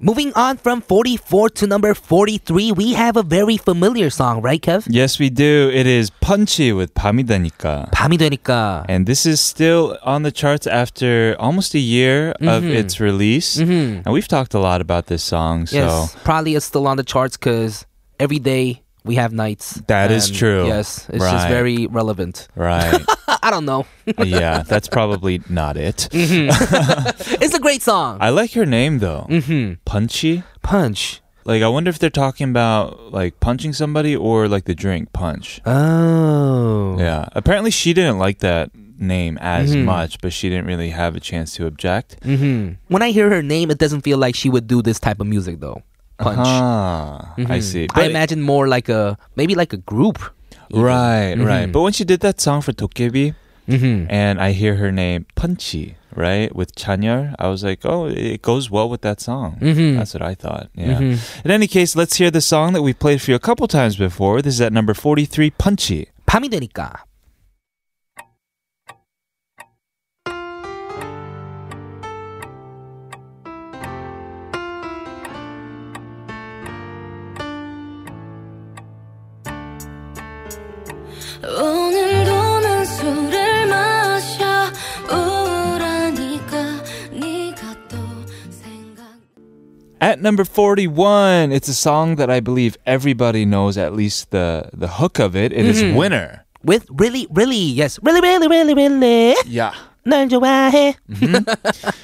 Moving 0.00 0.30
on 0.34 0.58
from 0.58 0.82
44 0.82 1.48
to 1.56 1.66
number 1.66 1.94
43, 1.94 2.70
we 2.72 2.92
have 2.92 3.16
a 3.16 3.22
very 3.22 3.56
familiar 3.56 4.10
song, 4.10 4.42
right, 4.42 4.60
Kev? 4.60 4.84
Yes, 4.90 5.18
we 5.18 5.30
do. 5.30 5.70
It 5.72 5.86
is 5.86 6.10
Punchy 6.20 6.70
with 6.76 6.92
밤이 6.92 7.24
되니까. 7.24 7.88
밤이 7.92 8.18
되니까. 8.18 8.84
And 8.90 9.06
this 9.06 9.24
is 9.26 9.40
still 9.40 9.96
on 10.04 10.22
the 10.22 10.30
charts 10.30 10.66
after 10.66 11.34
almost 11.40 11.74
a 11.74 11.80
year 11.80 12.34
of 12.42 12.62
Mhm. 12.62 12.76
its 12.76 13.00
release. 13.00 13.56
Mhm. 13.56 14.04
And 14.04 14.12
we've 14.12 14.28
talked 14.28 14.52
a 14.52 14.60
lot 14.60 14.82
about 14.84 15.06
this 15.08 15.22
song, 15.24 15.64
so 15.64 15.80
Yes, 15.80 16.14
probably 16.24 16.54
it's 16.56 16.66
still 16.66 16.86
on 16.86 16.98
the 16.98 17.02
charts 17.02 17.38
because 17.40 17.86
every 18.20 18.38
day 18.38 18.82
we 19.03 19.15
have 19.15 19.33
nights. 19.33 19.81
That 19.87 20.11
is 20.11 20.29
true. 20.29 20.67
Yes, 20.67 21.07
it's 21.09 21.23
just 21.23 21.47
very 21.47 21.87
relevant. 21.87 22.47
right. 22.55 23.01
I 23.43 23.49
don't 23.49 23.65
know. 23.65 23.87
yeah, 24.23 24.61
that's 24.63 24.87
probably 24.87 25.41
not 25.49 25.75
it. 25.77 26.07
it's 26.13 27.55
a 27.55 27.59
great 27.59 27.81
song. 27.81 28.17
I 28.21 28.29
like 28.29 28.53
her 28.53 28.65
name 28.65 28.99
though. 28.99 29.25
mm-hmm. 29.29 29.73
Punchy? 29.85 30.43
Punch. 30.61 31.21
Like 31.43 31.63
I 31.63 31.67
wonder 31.69 31.89
if 31.89 31.97
they're 31.97 32.11
talking 32.11 32.49
about 32.49 33.11
like 33.11 33.39
punching 33.39 33.73
somebody 33.73 34.15
or 34.15 34.47
like 34.47 34.65
the 34.65 34.75
drink 34.75 35.11
punch. 35.13 35.59
Oh. 35.65 36.97
Yeah. 36.99 37.25
Apparently 37.33 37.71
she 37.71 37.93
didn't 37.93 38.19
like 38.19 38.39
that 38.39 38.69
name 38.99 39.39
as 39.41 39.75
Mhm. 39.75 39.85
much, 39.85 40.21
but 40.21 40.31
she 40.31 40.49
didn't 40.49 40.67
really 40.67 40.91
have 40.91 41.15
a 41.15 41.19
chance 41.19 41.55
to 41.55 41.65
object. 41.65 42.19
Mm-hmm. 42.21 42.73
When 42.89 43.01
I 43.01 43.09
hear 43.09 43.29
her 43.31 43.41
name, 43.41 43.71
it 43.71 43.79
doesn't 43.79 44.01
feel 44.01 44.19
like 44.19 44.35
she 44.35 44.49
would 44.49 44.67
do 44.67 44.83
this 44.83 44.99
type 44.99 45.19
of 45.19 45.25
music 45.25 45.59
though 45.59 45.81
Punch. 46.20 46.38
Ah, 46.48 47.34
I 47.36 47.60
Mhm. 47.60 47.62
see. 47.62 47.86
I 47.94 48.04
imagine 48.08 48.40
more 48.40 48.68
like 48.68 48.88
a 48.88 49.16
maybe 49.36 49.54
like 49.54 49.72
a 49.72 49.80
group. 49.84 50.18
even. 50.70 50.82
Right, 50.82 51.34
right. 51.38 51.68
Mhm. 51.68 51.72
But 51.72 51.82
when 51.86 51.92
she 51.94 52.02
did 52.04 52.20
that 52.26 52.40
song 52.40 52.58
for 52.60 52.72
Tokebi, 52.72 53.34
Mm-hmm. 53.68 54.06
and 54.10 54.40
I 54.40 54.50
hear 54.50 54.76
her 54.82 54.90
name 54.90 55.26
Punchy, 55.34 55.94
right, 56.14 56.50
with 56.54 56.74
Chanyar, 56.74 57.34
I 57.38 57.46
was 57.46 57.62
like, 57.62 57.84
oh, 57.86 58.06
it 58.10 58.42
goes 58.42 58.70
well 58.70 58.88
with 58.90 59.02
that 59.02 59.20
song. 59.20 59.58
Mhm. 59.62 59.98
That's 59.98 60.14
what 60.14 60.22
I 60.26 60.34
thought. 60.34 60.66
Yeah. 60.74 60.98
Mhm. 60.98 61.18
In 61.44 61.50
any 61.50 61.66
case, 61.70 61.94
let's 61.94 62.16
hear 62.18 62.30
the 62.30 62.40
song 62.42 62.72
that 62.74 62.82
we 62.82 62.94
played 62.94 63.22
for 63.22 63.30
you 63.30 63.36
a 63.38 63.42
couple 63.42 63.66
times 63.70 63.94
before. 63.98 64.42
This 64.42 64.54
is 64.58 64.60
at 64.62 64.72
number 64.72 64.94
43, 64.94 65.50
Punchy. 65.54 66.06
밤이 66.26 66.48
되니까. 66.50 67.06
At 90.00 90.20
number 90.20 90.44
41, 90.44 91.52
it's 91.52 91.68
a 91.68 91.74
song 91.74 92.16
that 92.16 92.28
I 92.30 92.40
believe 92.40 92.76
everybody 92.84 93.44
knows 93.46 93.78
at 93.78 93.94
least 93.94 94.30
the, 94.30 94.68
the 94.72 94.88
hook 94.88 95.18
of 95.18 95.34
it. 95.34 95.52
It 95.52 95.64
is 95.64 95.82
Mhm. 95.82 95.96
Winner. 95.96 96.44
With 96.62 96.84
really, 96.92 97.26
really, 97.32 97.56
yes, 97.56 97.98
really, 98.02 98.20
really, 98.20 98.46
really, 98.48 98.74
really. 98.74 99.34
Yeah. 99.46 99.72
날 100.06 100.28
좋아해. 100.28 100.94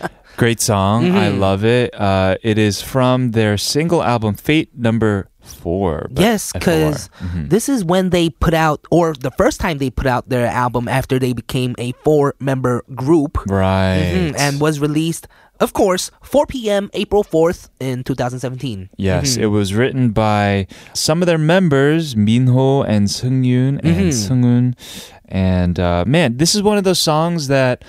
Great 0.38 0.62
song. 0.62 1.16
I 1.18 1.30
Mhm. 1.30 1.40
love 1.40 1.66
it. 1.66 1.94
Uh, 2.00 2.36
it 2.44 2.58
is 2.60 2.80
from 2.82 3.32
their 3.32 3.58
single 3.58 4.04
album, 4.04 4.36
Fate 4.36 4.70
number 4.78 5.30
four. 5.42 6.08
Yes, 6.16 6.52
four. 6.52 6.60
because 6.60 7.10
Mhm. 7.24 7.50
this 7.50 7.68
is 7.68 7.84
when 7.84 8.12
they 8.12 8.30
put 8.30 8.54
out, 8.54 8.86
or 8.92 9.14
the 9.20 9.32
first 9.32 9.60
time 9.60 9.80
they 9.80 9.90
put 9.90 10.06
out 10.06 10.30
their 10.30 10.46
album 10.46 10.88
after 10.88 11.18
they 11.18 11.34
became 11.34 11.74
a 11.80 11.94
four-member 12.04 12.84
group, 12.94 13.40
Right. 13.48 14.14
Mhm, 14.14 14.36
and 14.38 14.60
was 14.62 14.80
released, 14.80 15.28
of 15.60 15.74
course, 15.74 16.12
4 16.22 16.46
p.m. 16.46 16.92
April 16.94 17.24
4th 17.24 17.70
in 17.80 18.04
2017. 18.04 18.90
Yes, 18.96 19.38
Mhm. 19.38 19.42
it 19.42 19.48
was 19.48 19.74
written 19.74 20.10
by 20.12 20.68
some 20.94 21.24
of 21.24 21.26
their 21.26 21.40
members, 21.40 22.16
Minho 22.16 22.84
and 22.84 23.08
Seungyoon 23.08 23.80
and 23.84 24.12
Mhm. 24.12 24.14
Seunghoon. 24.14 24.74
And 25.28 25.80
uh, 25.80 26.04
man, 26.06 26.38
this 26.38 26.54
is 26.54 26.62
one 26.62 26.78
of 26.78 26.84
those 26.84 27.00
songs 27.00 27.48
that 27.48 27.84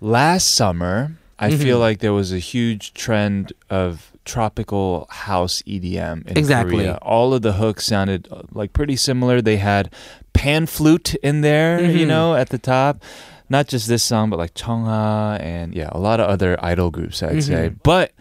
last 0.00 0.54
summer 0.54 1.12
I 1.40 1.50
feel 1.56 1.78
Mhm. 1.78 1.80
like 1.80 1.98
there 2.00 2.12
was 2.12 2.32
a 2.32 2.38
huge 2.38 2.92
trend 2.92 3.52
of 3.70 4.12
tropical 4.26 5.06
house 5.10 5.62
EDM 5.66 6.22
in 6.26 6.36
Exactly. 6.38 6.76
Korea. 6.76 6.98
All 7.02 7.32
of 7.34 7.40
the 7.42 7.54
hooks 7.54 7.86
sounded 7.86 8.28
uh, 8.30 8.42
like 8.52 8.72
pretty 8.74 8.94
similar. 8.96 9.40
They 9.40 9.56
had 9.56 9.90
pan 10.34 10.66
flute 10.66 11.14
in 11.22 11.40
there, 11.40 11.80
you 11.80 12.04
Mhm. 12.04 12.08
know, 12.08 12.34
at 12.34 12.50
the 12.50 12.58
top. 12.58 13.02
Not 13.48 13.66
just 13.66 13.88
this 13.88 14.04
song, 14.04 14.30
but 14.30 14.38
like 14.38 14.54
Chungha 14.54 15.40
and 15.40 15.74
yeah, 15.74 15.88
a 15.90 15.98
lot 15.98 16.20
of 16.20 16.28
other 16.28 16.56
idol 16.62 16.90
groups, 16.90 17.22
I'd 17.22 17.42
say. 17.42 17.70
Mhm. 17.70 17.76
But 17.82 18.12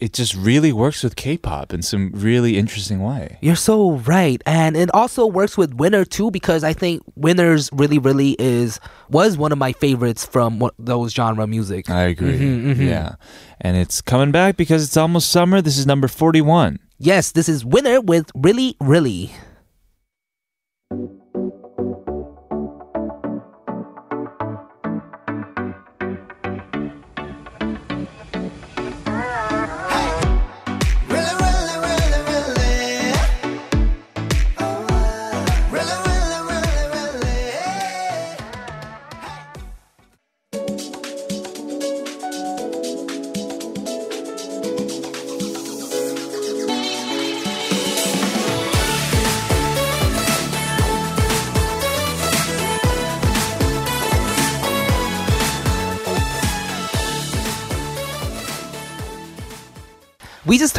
it 0.00 0.12
just 0.12 0.34
really 0.34 0.72
works 0.72 1.02
with 1.02 1.16
K-pop 1.16 1.72
in 1.72 1.82
some 1.82 2.10
really 2.12 2.58
interesting 2.58 3.02
way. 3.02 3.38
You're 3.40 3.56
so 3.56 3.92
right, 3.92 4.42
and 4.44 4.76
it 4.76 4.92
also 4.92 5.26
works 5.26 5.56
with 5.56 5.74
Winner 5.74 6.04
too 6.04 6.30
because 6.30 6.64
I 6.64 6.72
think 6.72 7.02
Winners 7.16 7.70
really, 7.72 7.98
really 7.98 8.36
is 8.38 8.80
was 9.08 9.36
one 9.38 9.52
of 9.52 9.58
my 9.58 9.72
favorites 9.72 10.26
from 10.26 10.58
what, 10.58 10.74
those 10.78 11.12
genre 11.12 11.46
music. 11.46 11.88
I 11.90 12.02
agree. 12.04 12.38
Mhm, 12.38 12.76
mhm. 12.76 12.86
Yeah. 12.86 13.14
And 13.60 13.76
it's 13.76 14.00
coming 14.02 14.32
back 14.32 14.56
because 14.56 14.82
it's 14.84 14.96
almost 14.96 15.30
summer. 15.30 15.62
This 15.62 15.78
is 15.78 15.86
number 15.86 16.08
41. 16.08 16.80
Yes, 16.98 17.32
this 17.32 17.48
is 17.48 17.64
Winner 17.64 18.00
with 18.00 18.30
Really. 18.34 18.76
Really, 18.80 19.30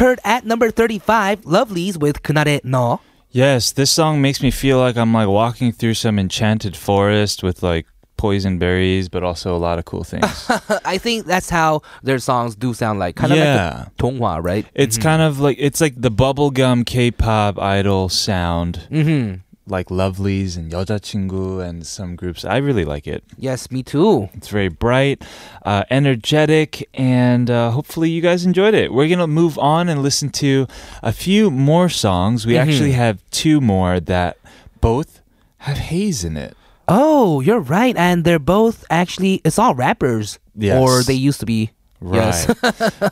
heard 0.06 0.20
at 0.24 0.46
number 0.46 0.70
35, 0.70 1.42
Lovelyz 1.42 1.98
with 1.98 2.22
그날의 2.22 2.60
No." 2.62 3.00
Yes, 3.30 3.72
this 3.72 3.90
song 3.90 4.22
makes 4.22 4.40
me 4.40 4.50
feel 4.50 4.78
like 4.78 4.96
I'm 4.96 5.12
like 5.12 5.28
walking 5.28 5.72
through 5.72 5.94
some 5.94 6.18
enchanted 6.18 6.76
forest 6.76 7.42
with 7.42 7.62
like 7.62 7.86
poison 8.16 8.58
berries, 8.58 9.10
but 9.10 9.22
also 9.22 9.54
a 9.54 9.60
lot 9.60 9.78
of 9.78 9.84
cool 9.84 10.04
things. 10.04 10.24
I 10.84 10.96
think 10.96 11.26
that's 11.26 11.50
how 11.50 11.82
their 12.02 12.18
songs 12.18 12.56
do 12.56 12.72
sound 12.72 12.98
like. 12.98 13.16
Kind 13.16 13.32
of 13.32 13.38
yeah. 13.38 13.84
like 13.84 13.96
Tonghua, 13.98 14.42
right? 14.42 14.64
It's 14.74 14.96
mm-hmm. 14.96 15.02
kind 15.02 15.22
of 15.22 15.40
like 15.40 15.56
it's 15.60 15.80
like 15.80 16.00
the 16.00 16.10
bubblegum 16.10 16.86
K-pop 16.86 17.58
idol 17.58 18.08
sound. 18.08 18.86
Mm-hmm 18.90 19.45
like 19.66 19.88
Lovelyz 19.88 20.56
and 20.56 20.70
여자친구 20.70 21.66
and 21.66 21.86
some 21.86 22.16
groups. 22.16 22.44
I 22.44 22.58
really 22.58 22.84
like 22.84 23.06
it. 23.06 23.24
Yes, 23.36 23.70
me 23.70 23.82
too. 23.82 24.28
It's 24.34 24.48
very 24.48 24.68
bright, 24.68 25.24
uh, 25.64 25.84
energetic, 25.90 26.88
and 26.94 27.50
uh, 27.50 27.70
hopefully 27.70 28.10
you 28.10 28.20
guys 28.22 28.44
enjoyed 28.44 28.74
it. 28.74 28.92
We're 28.92 29.08
going 29.08 29.18
to 29.18 29.26
move 29.26 29.58
on 29.58 29.88
and 29.88 30.02
listen 30.02 30.30
to 30.30 30.66
a 31.02 31.12
few 31.12 31.50
more 31.50 31.88
songs. 31.88 32.46
We 32.46 32.54
mm-hmm. 32.54 32.68
actually 32.68 32.92
have 32.92 33.18
two 33.30 33.60
more 33.60 34.00
that 34.00 34.38
both 34.80 35.20
have 35.58 35.78
Heize 35.78 36.24
in 36.24 36.36
it. 36.36 36.56
Oh, 36.88 37.40
you're 37.40 37.60
right. 37.60 37.96
And 37.96 38.24
they're 38.24 38.38
both 38.38 38.84
actually, 38.88 39.40
it's 39.44 39.58
all 39.58 39.74
rappers. 39.74 40.38
Yes. 40.54 40.80
Or 40.80 41.02
they 41.02 41.14
used 41.14 41.40
to 41.40 41.46
be 41.46 41.72
Right. 42.00 42.16
Yes. 42.16 42.46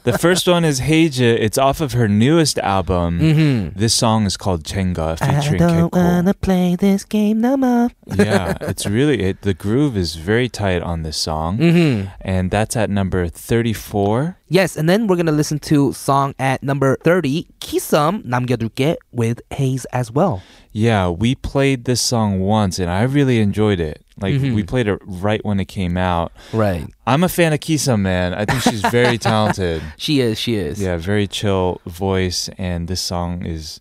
the 0.05 0.17
first 0.21 0.47
one 0.47 0.65
is 0.65 0.81
Heize. 0.81 1.21
It's 1.21 1.57
off 1.59 1.81
of 1.81 1.93
her 1.93 2.09
newest 2.09 2.59
album. 2.59 3.21
Mm-hmm. 3.21 3.79
This 3.79 3.95
song 3.95 4.27
is 4.27 4.37
called 4.37 4.65
Jenga 4.65 5.19
featuring 5.19 5.63
I 5.63 5.67
don't 5.67 5.93
Gaeko. 5.93 5.97
wanna 5.97 6.35
play 6.35 6.77
this 6.77 7.05
game 7.05 7.41
no 7.41 7.57
more. 7.57 7.91
yeah, 8.15 8.57
it's 8.61 8.87
really 8.87 9.23
it. 9.23 9.43
The 9.43 9.55
groove 9.55 9.97
is 9.97 10.17
very 10.17 10.49
tight 10.49 10.83
on 10.83 11.03
this 11.03 11.17
song, 11.17 11.59
mm-hmm. 11.59 12.09
and 12.21 12.51
that's 12.51 12.77
at 12.77 12.91
number 12.91 13.29
thirty-four. 13.29 14.39
Yes, 14.49 14.77
and 14.77 14.89
then 14.89 15.07
we're 15.07 15.17
gonna 15.17 15.33
listen 15.33 15.59
to 15.61 15.93
song 15.93 16.35
at 16.39 16.63
number 16.63 16.99
thirty, 17.03 17.49
Kisum 17.61 18.25
Namgyeodulge 18.25 18.97
with 19.13 19.41
Heize 19.51 19.87
as 19.93 20.11
well. 20.13 20.43
Yeah, 20.73 21.09
we 21.09 21.35
played 21.35 21.85
this 21.85 22.01
song 22.01 22.41
once, 22.41 22.79
and 22.79 22.91
I 22.91 23.03
really 23.03 23.39
enjoyed 23.39 23.81
it. 23.81 24.04
Like 24.21 24.35
mm-hmm. 24.35 24.55
we 24.55 24.63
played 24.63 24.87
it 24.87 25.01
right 25.05 25.45
when 25.45 25.59
it 25.59 25.67
came 25.67 25.97
out. 25.97 26.33
Right. 26.53 26.87
I'm 27.07 27.25
a 27.25 27.29
fan 27.29 27.53
of 27.53 27.61
Kisa, 27.61 27.97
man. 27.97 28.33
I 28.33 28.45
think 28.45 28.63
she's 28.63 28.81
very 28.83 29.19
talented. 29.31 29.83
she 29.97 30.21
is. 30.21 30.39
She 30.39 30.55
is. 30.55 30.81
Yeah, 30.81 30.97
very 30.97 31.27
chill 31.27 31.81
voice, 31.87 32.49
and 32.57 32.87
this 32.89 33.01
song 33.01 33.45
is 33.45 33.81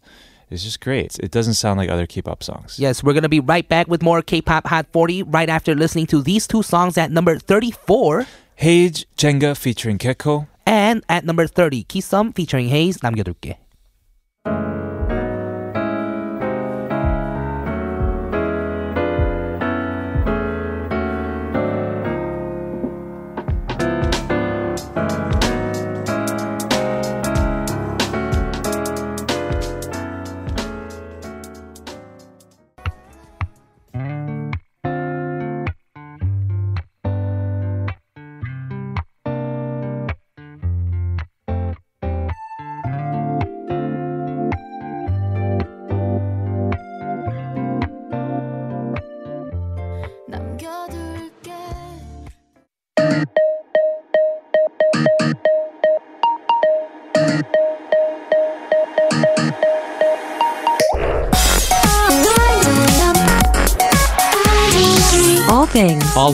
is 0.50 0.64
just 0.64 0.82
great. 0.82 1.18
It 1.20 1.32
doesn't 1.32 1.56
sound 1.56 1.78
like 1.78 1.90
other 1.90 2.06
K-pop 2.06 2.44
songs. 2.44 2.78
Yes, 2.80 3.04
we're 3.04 3.14
gonna 3.14 3.30
be 3.30 3.40
right 3.40 3.68
back 3.68 3.88
with 3.88 4.02
more 4.02 4.22
K-pop 4.22 4.68
Hot 4.68 4.88
40 4.92 5.24
right 5.24 5.50
after 5.50 5.76
listening 5.76 6.08
to 6.08 6.22
these 6.22 6.48
two 6.48 6.64
songs 6.64 6.98
at 6.98 7.12
number 7.12 7.38
34. 7.38 8.26
Heize 8.60 9.06
Jenga 9.18 9.58
featuring 9.58 9.98
Gaeko. 9.98 10.48
And 10.66 11.04
at 11.10 11.26
number 11.26 11.48
30, 11.48 11.84
Kisum 11.84 12.34
featuring 12.34 12.70
Heize, 12.70 13.00
남겨둘게. 13.02 13.63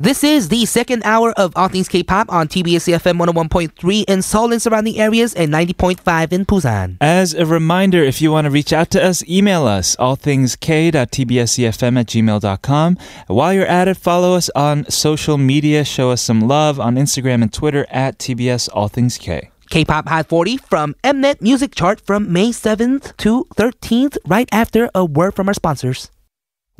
This 0.00 0.22
is 0.22 0.48
the 0.48 0.64
second 0.64 1.02
hour 1.04 1.32
of 1.32 1.52
All 1.56 1.66
Things 1.66 1.88
K-pop 1.88 2.32
on 2.32 2.46
TBS 2.46 2.86
EFM 2.86 3.18
101.3 3.18 4.04
in 4.06 4.22
Seoul 4.22 4.52
and 4.52 4.62
surrounding 4.62 4.96
areas 4.96 5.34
and 5.34 5.52
90.5 5.52 6.32
in 6.32 6.46
Busan. 6.46 6.98
As 7.00 7.34
a 7.34 7.44
reminder, 7.44 8.04
if 8.04 8.22
you 8.22 8.30
want 8.30 8.44
to 8.44 8.50
reach 8.52 8.72
out 8.72 8.92
to 8.92 9.04
us, 9.04 9.28
email 9.28 9.66
us 9.66 9.96
allthingsk.tbsefm 9.96 11.98
at 11.98 12.06
gmail.com. 12.06 12.96
While 13.26 13.52
you're 13.52 13.66
at 13.66 13.88
it, 13.88 13.96
follow 13.96 14.36
us 14.36 14.48
on 14.54 14.88
social 14.88 15.36
media. 15.36 15.84
Show 15.84 16.12
us 16.12 16.22
some 16.22 16.42
love 16.42 16.78
on 16.78 16.94
Instagram 16.94 17.42
and 17.42 17.52
Twitter 17.52 17.84
at 17.90 18.20
TBS 18.20 18.68
All 18.72 18.86
Things 18.86 19.18
K. 19.18 19.50
K-pop 19.68 20.08
Hot 20.08 20.28
40 20.28 20.58
from 20.58 20.94
Mnet 21.02 21.40
Music 21.40 21.74
Chart 21.74 22.00
from 22.00 22.32
May 22.32 22.50
7th 22.50 23.16
to 23.16 23.48
13th, 23.56 24.16
right 24.24 24.48
after 24.52 24.88
a 24.94 25.04
word 25.04 25.34
from 25.34 25.48
our 25.48 25.54
sponsors. 25.54 26.08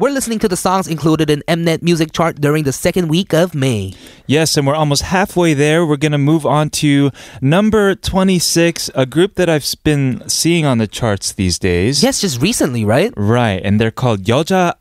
We're 0.01 0.11
listening 0.11 0.39
to 0.39 0.49
the 0.49 0.57
songs 0.57 0.87
included 0.87 1.29
in 1.29 1.43
Mnet 1.49 1.83
Music 1.83 2.13
Chart 2.13 2.41
during 2.41 2.63
the 2.63 2.73
second 2.73 3.09
week 3.09 3.35
of 3.35 3.53
May. 3.53 3.95
Yes, 4.29 4.57
and 4.57 4.65
we're 4.65 4.77
almost 4.77 5.03
halfway 5.03 5.55
there. 5.55 5.85
We're 5.85 5.97
going 5.97 6.13
to 6.13 6.19
move 6.19 6.47
on 6.47 6.71
to 6.83 7.11
number 7.43 7.97
26, 7.97 8.93
a 8.95 9.05
group 9.05 9.35
that 9.35 9.49
I've 9.49 9.67
been 9.83 10.23
seeing 10.29 10.65
on 10.65 10.79
the 10.79 10.87
charts 10.87 11.33
these 11.33 11.59
days. 11.59 12.01
Yes, 12.01 12.21
just 12.21 12.41
recently, 12.41 12.85
right? 12.85 13.13
Right, 13.17 13.61
and 13.65 13.81
they're 13.81 13.91
called 13.91 14.29
여자 14.29 14.73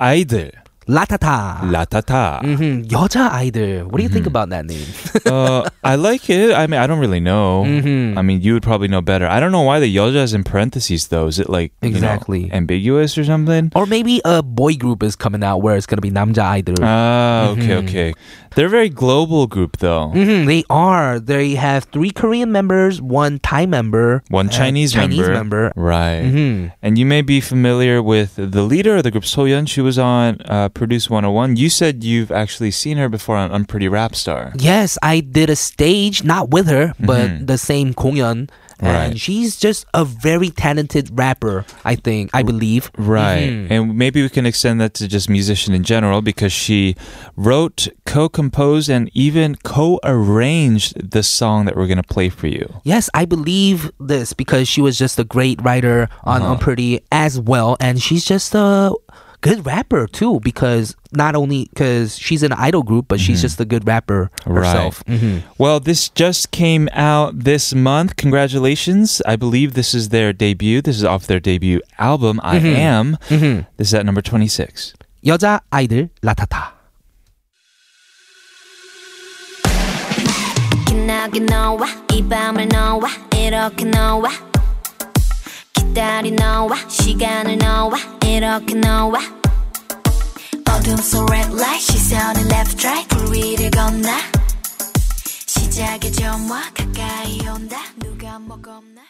아이들. 0.87 0.87
Latata. 0.89 1.61
라타타. 1.71 2.41
Mm-hmm. 2.43 2.91
여자 2.91 3.31
아이들. 3.33 3.85
What 3.87 3.99
do 3.99 4.03
you 4.03 4.09
think 4.09 4.27
about 4.27 4.51
that 4.51 4.67
name? 4.67 4.85
uh, 5.31 5.63
I 5.85 5.95
like 5.95 6.29
it. 6.29 6.53
I 6.53 6.67
mean, 6.67 6.81
I 6.81 6.89
don't 6.89 6.99
really 6.99 7.21
know. 7.21 7.63
Mhm. 7.65 8.19
I 8.19 8.23
mean, 8.23 8.41
you 8.43 8.53
would 8.55 8.65
probably 8.65 8.89
know 8.89 9.01
better. 9.01 9.29
I 9.29 9.39
don't 9.39 9.53
know 9.53 9.63
why 9.63 9.79
the 9.79 9.87
여자 9.95 10.23
is 10.27 10.35
in 10.35 10.43
parentheses 10.43 11.07
though. 11.09 11.29
Is 11.29 11.39
it 11.39 11.49
like 11.49 11.71
you 11.83 11.91
know, 11.91 11.97
Exactly. 11.97 12.51
ambiguous 12.53 13.17
or 13.17 13.23
something? 13.25 13.71
or 13.77 13.87
maybe 13.87 14.21
a 14.25 14.43
boy 14.43 14.75
group 14.75 15.05
is 15.05 15.15
coming 15.15 15.45
out 15.45 15.63
where 15.63 15.77
it's 15.77 15.87
going 15.87 16.03
to 16.03 16.05
be 16.05 16.11
남자 16.11 16.51
아이들. 16.51 16.75
Ah, 16.83 17.55
okay, 17.55 17.79
Mhm. 17.79 17.87
okay. 17.87 18.13
They're 18.56 18.68
a 18.68 18.70
very 18.70 18.90
global 18.90 19.48
group 19.48 19.78
though. 19.78 20.10
hmm 20.10 20.46
they 20.46 20.64
are. 20.70 21.20
They 21.20 21.56
have 21.56 21.86
three 21.86 22.12
Korean 22.12 22.52
members, 22.52 23.02
one 23.02 23.40
Thai 23.40 23.66
member, 23.66 24.24
One 24.30 24.50
Chinese, 24.50 24.94
Chinese 24.94 25.20
member. 25.20 25.34
member. 25.34 25.74
Right. 25.76 26.22
hmm 26.30 26.68
And 26.82 26.98
you 26.98 27.06
may 27.06 27.22
be 27.22 27.42
familiar 27.42 28.02
with 28.02 28.36
the 28.38 28.64
leader 28.64 28.98
of 28.98 29.04
the 29.04 29.12
group, 29.12 29.24
Soyeon. 29.26 29.68
She 29.68 29.82
was 29.82 29.98
on 30.00 30.38
uh, 30.46 30.70
Produce 30.70 31.10
101. 31.10 31.56
You 31.58 31.70
said 31.70 32.04
you've 32.04 32.32
actually 32.32 32.72
seen 32.72 32.98
her 32.98 33.10
before 33.10 33.38
on 33.38 33.52
Unpretty 33.52 33.88
Rap 33.90 34.16
Star. 34.16 34.54
Yes, 34.58 34.98
I 35.02 35.20
did 35.22 35.50
a 35.50 35.56
stage, 35.56 36.24
not 36.24 36.50
with 36.50 36.68
her, 36.68 36.94
but 37.00 37.30
Mhm. 37.30 37.48
the 37.48 37.58
same 37.58 37.94
공연. 37.94 38.50
And 38.80 38.94
Right. 39.14 39.20
she's 39.20 39.58
just 39.58 39.86
a 39.94 40.06
very 40.06 40.50
talented 40.52 41.10
rapper, 41.18 41.66
I 41.84 41.96
think, 41.96 42.30
I 42.34 42.44
believe. 42.44 42.92
Right. 42.98 43.50
Mhm. 43.50 43.72
And 43.72 43.98
maybe 43.98 44.22
we 44.22 44.30
can 44.30 44.46
extend 44.46 44.80
that 44.82 44.94
to 44.96 45.08
just 45.08 45.30
musician 45.30 45.74
in 45.74 45.84
general 45.84 46.22
because 46.22 46.54
she 46.54 46.96
wrote, 47.36 47.88
co 48.06 48.30
composed, 48.30 48.90
and 48.90 49.10
even 49.14 49.56
co 49.64 50.00
arranged 50.04 51.12
the 51.12 51.24
song 51.24 51.66
that 51.66 51.76
we're 51.76 51.88
going 51.88 51.98
to 52.02 52.04
play 52.14 52.30
for 52.30 52.48
you. 52.48 52.68
Yes, 52.84 53.10
I 53.14 53.26
believe 53.26 53.90
this 54.00 54.34
because 54.34 54.68
she 54.68 54.82
was 54.82 54.98
just 54.98 55.18
a 55.20 55.24
great 55.24 55.62
writer 55.64 56.08
on 56.24 56.42
Uh-huh. 56.42 56.54
Unpretty 56.54 57.00
as 57.12 57.40
well, 57.40 57.78
and 57.80 58.02
she's 58.02 58.24
just 58.26 58.54
a 58.54 58.92
good 59.41 59.67
rapper 59.67 60.07
too. 60.07 60.41
Because 60.41 60.95
not 61.13 61.35
only 61.35 61.69
because 61.73 62.17
she's 62.19 62.43
an 62.43 62.53
idol 62.53 62.83
group, 62.83 63.07
but 63.09 63.21
she's 63.21 63.43
just 63.43 63.61
a 63.61 63.65
good 63.65 63.87
rapper 63.87 64.31
herself. 64.45 65.03
Mhm. 65.07 65.43
Well, 65.59 65.81
this 65.81 66.09
just 66.09 66.51
came 66.53 66.89
out 66.93 67.45
this 67.45 67.75
month. 67.75 68.17
Congratulations. 68.17 69.21
I 69.27 69.37
believe 69.37 69.75
this 69.75 69.95
is 69.95 70.09
their 70.11 70.33
debut. 70.33 70.81
This 70.83 70.97
is 70.97 71.05
off 71.05 71.27
their 71.27 71.41
debut 71.41 71.81
album, 71.99 72.41
I 72.43 72.57
Am. 72.59 73.19
Mhm. 73.29 73.67
This 73.77 73.89
is 73.89 73.95
at 73.95 74.05
number 74.05 74.23
26. 74.23 74.95
여자 75.25 75.61
아이들 75.71 76.11
라타타. 76.23 76.75
기나게 80.87 81.41
너와 81.41 81.87
이 82.13 82.23
밤을 82.29 82.69
너와 82.69 83.09
이렇게 83.37 83.85
너와 83.85 84.31
기다린 85.97 86.37
너와 86.37 86.77
시간을 86.89 87.59
너와 87.59 87.99
이렇게 88.25 88.75
너와 88.75 89.21
어둠 90.71 90.97
속 90.97 91.31
red 91.31 91.53
light 91.55 91.81
시선을 91.81 92.43
left 92.51 92.87
right 92.87 93.09
불 93.09 93.33
위를 93.35 93.71
건너 93.71 94.11
반짝여 95.73 96.11
점화 96.13 96.71
가까이 96.75 97.41
온다 97.49 97.79
누가 97.97 98.39
먹었나 98.39 99.01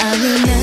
I 0.00 0.16
remember 0.16 0.61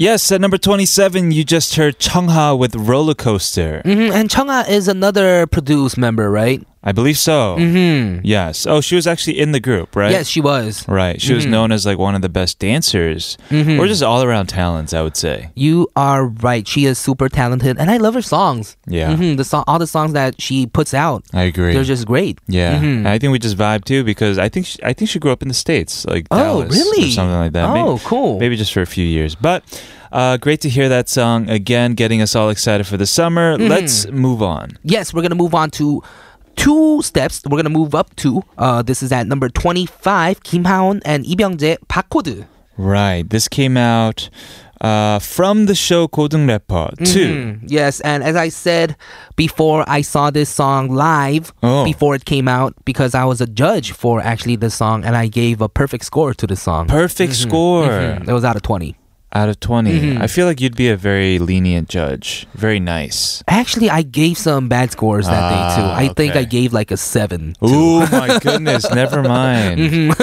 Yes, 0.00 0.32
at 0.32 0.40
number 0.40 0.56
27, 0.56 1.30
you 1.30 1.44
just 1.44 1.74
heard 1.74 1.98
Chungha 1.98 2.58
with 2.58 2.74
Roller 2.74 3.12
Coaster. 3.12 3.82
hmm 3.84 4.10
And 4.10 4.30
Chungha 4.30 4.66
is 4.66 4.88
another 4.88 5.46
produced 5.46 5.98
member, 5.98 6.30
right? 6.30 6.66
I 6.82 6.92
believe 6.92 7.18
so. 7.18 7.56
Mm-hmm. 7.58 8.20
Yes. 8.24 8.66
Oh, 8.66 8.80
she 8.80 8.94
was 8.94 9.06
actually 9.06 9.38
in 9.38 9.52
the 9.52 9.60
group, 9.60 9.94
right? 9.94 10.10
Yes, 10.12 10.28
she 10.28 10.40
was. 10.40 10.88
Right. 10.88 11.20
She 11.20 11.34
was 11.34 11.44
known 11.44 11.72
as 11.72 11.84
like 11.84 11.98
one 11.98 12.14
of 12.14 12.22
the 12.22 12.30
best 12.30 12.58
dancers 12.58 13.36
or 13.50 13.86
just 13.86 14.02
all 14.02 14.22
around 14.22 14.46
talents, 14.46 14.94
I 14.94 15.02
would 15.02 15.16
say. 15.16 15.50
You 15.54 15.88
are 15.94 16.24
right. 16.26 16.66
She 16.66 16.86
is 16.86 16.98
super 16.98 17.28
talented, 17.28 17.76
and 17.78 17.90
I 17.90 17.98
love 17.98 18.14
her 18.14 18.22
songs. 18.22 18.78
Yeah. 18.86 19.14
hmm 19.14 19.36
The 19.36 19.44
song, 19.44 19.64
all 19.66 19.78
the 19.78 19.86
songs 19.86 20.14
that 20.14 20.40
she 20.40 20.66
puts 20.66 20.94
out, 20.94 21.22
I 21.34 21.42
agree. 21.42 21.74
they're 21.74 21.84
just 21.84 22.06
great. 22.06 22.38
yeah. 22.48 22.80
Mhm. 22.80 23.06
I 23.06 23.18
think 23.18 23.30
we 23.32 23.38
just 23.38 23.58
vibe 23.58 23.84
too 23.84 24.02
because 24.02 24.38
I 24.38 24.48
think 24.48 24.64
she, 24.66 24.82
I 24.82 24.94
think 24.94 25.10
she 25.10 25.18
grew 25.18 25.32
up 25.32 25.42
in 25.42 25.48
the 25.48 25.54
states, 25.54 26.06
like 26.06 26.26
Oh, 26.30 26.38
Dallas 26.38 26.72
really? 26.74 27.08
or 27.08 27.10
something 27.10 27.36
like 27.38 27.52
that. 27.52 27.68
Oh, 27.68 27.74
maybe, 27.74 28.00
cool. 28.06 28.38
Maybe 28.40 28.56
just 28.56 28.72
for 28.72 28.80
a 28.80 28.86
few 28.86 29.04
years. 29.04 29.34
But 29.34 29.64
uh, 30.12 30.38
great 30.38 30.62
to 30.62 30.70
hear 30.70 30.88
that 30.88 31.08
song 31.10 31.48
again, 31.50 31.92
getting 31.92 32.22
us 32.22 32.34
all 32.34 32.48
excited 32.48 32.86
for 32.86 32.96
the 32.96 33.06
summer. 33.06 33.58
Mm-hmm. 33.58 33.68
Let's 33.68 34.06
move 34.08 34.40
on. 34.42 34.78
Yes, 34.82 35.12
we're 35.12 35.22
gonna 35.22 35.34
move 35.34 35.54
on 35.54 35.70
to 35.72 36.02
two 36.60 37.00
steps. 37.02 37.42
We're 37.48 37.56
gonna 37.56 37.70
move 37.70 37.94
up 37.94 38.14
to 38.16 38.42
uh, 38.58 38.82
this 38.82 39.02
is 39.02 39.12
at 39.12 39.26
number 39.26 39.48
25, 39.48 40.42
Kim 40.42 40.64
Haon 40.64 41.00
and 41.04 41.26
Lee 41.26 41.34
Byung-jae, 41.34 41.78
Right. 42.76 43.28
This 43.28 43.48
came 43.48 43.76
out 43.76 44.30
uh, 44.80 45.18
from 45.18 45.66
the 45.66 45.74
show 45.74 46.06
Golden 46.06 46.46
Rapper 46.46 46.90
mm-hmm. 46.92 47.04
too. 47.04 47.34
Mm-hmm. 47.34 47.66
Yes, 47.68 48.00
and 48.00 48.22
as 48.22 48.36
I 48.36 48.48
said 48.48 48.96
before, 49.36 49.84
I 49.88 50.02
saw 50.02 50.30
this 50.30 50.50
song 50.50 50.90
live 50.90 51.52
oh. 51.62 51.84
before 51.84 52.14
it 52.14 52.24
came 52.24 52.48
out 52.48 52.74
because 52.84 53.14
I 53.14 53.24
was 53.24 53.40
a 53.40 53.46
judge 53.46 53.92
for 53.92 54.20
actually 54.20 54.56
this 54.56 54.74
song, 54.74 55.04
and 55.04 55.16
I 55.16 55.28
gave 55.28 55.60
a 55.60 55.68
perfect 55.68 56.04
score 56.04 56.34
to 56.34 56.46
the 56.46 56.56
song. 56.56 56.88
Perfect 56.88 57.32
mm-hmm. 57.32 57.48
score. 57.48 57.88
Mm-hmm. 57.88 58.28
It 58.28 58.32
was 58.32 58.44
out 58.44 58.56
of 58.56 58.62
twenty 58.62 58.96
out 59.35 59.49
of 59.49 59.59
20. 59.59 59.91
Mm-hmm. 59.91 60.21
I 60.21 60.27
feel 60.27 60.45
like 60.47 60.61
you'd 60.61 60.77
be 60.77 60.87
a 60.87 60.95
very 60.95 61.39
lenient 61.39 61.89
judge. 61.89 62.47
Very 62.55 62.79
nice. 62.79 63.43
Actually, 63.49 63.89
I 63.89 64.01
gave 64.01 64.37
some 64.37 64.69
bad 64.69 64.93
scores 64.93 65.27
that 65.27 65.49
day 65.51 65.75
too. 65.75 65.87
Ah, 65.91 65.97
I 65.97 66.07
think 66.15 66.35
I 66.39 66.47
okay. 66.47 66.55
gave 66.63 66.71
like 66.71 66.89
a 66.89 66.95
seven. 66.95 67.53
Oh 67.61 68.07
my 68.15 68.39
goodness, 68.39 68.87
never 68.95 69.21
mind. 69.23 70.15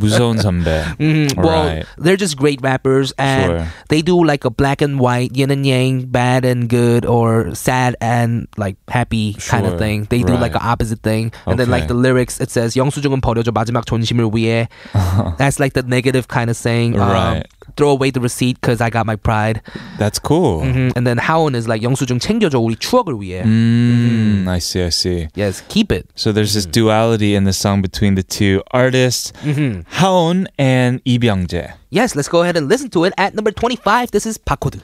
무서운 0.00 0.40
선배. 0.40 0.80
Mhm. 0.96 1.36
Well, 1.36 1.66
Right. 1.84 1.84
they're 1.98 2.16
just 2.16 2.38
great 2.40 2.62
rappers, 2.62 3.12
and 3.18 3.44
Sure. 3.52 3.66
they 3.92 4.00
do 4.00 4.16
like 4.24 4.46
a 4.46 4.50
black 4.50 4.80
and 4.80 4.96
white, 4.98 5.36
yin 5.36 5.50
and 5.52 5.66
yang, 5.66 6.08
bad 6.08 6.46
and 6.48 6.68
good, 6.72 7.04
or 7.04 7.52
sad 7.52 7.96
and 8.00 8.48
like 8.56 8.76
happy 8.88 9.36
kind 9.44 9.66
of 9.68 9.76
Sure. 9.76 9.78
thing. 9.78 10.06
They 10.08 10.24
do 10.24 10.32
like 10.40 10.56
Right. 10.56 10.64
an 10.64 10.72
opposite 10.72 11.02
thing, 11.04 11.32
and 11.44 11.60
then 11.60 11.68
like 11.68 11.84
Okay. 11.84 11.92
the 11.92 12.00
lyrics, 12.00 12.40
it 12.40 12.48
says 12.48 12.80
영수증은 12.80 13.20
버려줘 13.20 13.52
마지막 13.52 13.84
존심을 13.84 14.32
위해. 14.32 14.68
That's 15.36 15.60
like 15.60 15.74
the 15.76 15.84
negative 15.84 16.28
kind 16.32 16.48
of 16.48 16.56
saying. 16.56 16.96
Um, 16.96 17.12
Right. 17.12 17.44
Throw 17.76 17.90
away 17.90 18.10
the 18.10 18.20
receipt 18.20 18.56
because 18.60 18.80
I 18.80 18.88
got 18.90 19.04
my 19.06 19.14
pride. 19.14 19.60
That's 19.98 20.18
cool. 20.18 20.62
Mhm. 20.64 20.96
And 20.96 21.06
then 21.06 21.18
하온 21.18 21.54
is 21.54 21.68
like 21.68 21.82
영수증 21.82 22.18
챙겨줘 22.18 22.58
우리 22.58 22.76
추억을 22.78 23.20
위해. 23.20 23.42
Mm, 23.44 24.48
I 24.48 24.58
see, 24.58 24.82
I 24.82 24.90
see. 24.90 25.28
Yes, 25.36 25.62
keep 25.68 25.92
it. 25.92 26.06
So 26.14 26.32
there's 26.32 26.54
this 26.54 26.66
duality 26.66 27.34
in 27.36 27.44
the 27.44 27.52
song 27.52 27.82
between 27.82 28.16
the 28.16 28.24
two 28.24 28.62
artists, 28.72 29.32
Mhm. 29.44 29.84
Haon 30.00 30.46
and 30.58 31.00
Lee 31.04 31.18
Byung-jae. 31.18 31.74
Yes, 31.90 32.16
let's 32.16 32.28
go 32.28 32.42
ahead 32.42 32.56
and 32.56 32.68
listen 32.68 32.88
to 32.90 33.04
it 33.04 33.12
at 33.16 33.34
number 33.34 33.52
25. 33.52 34.10
This 34.10 34.26
is 34.26 34.38
바코드. 34.38 34.80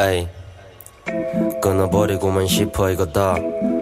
에이 0.00 0.28
끊어버리고만 1.61 2.47
싶어 2.47 2.91
이거 2.91 3.05
다. 3.05 3.35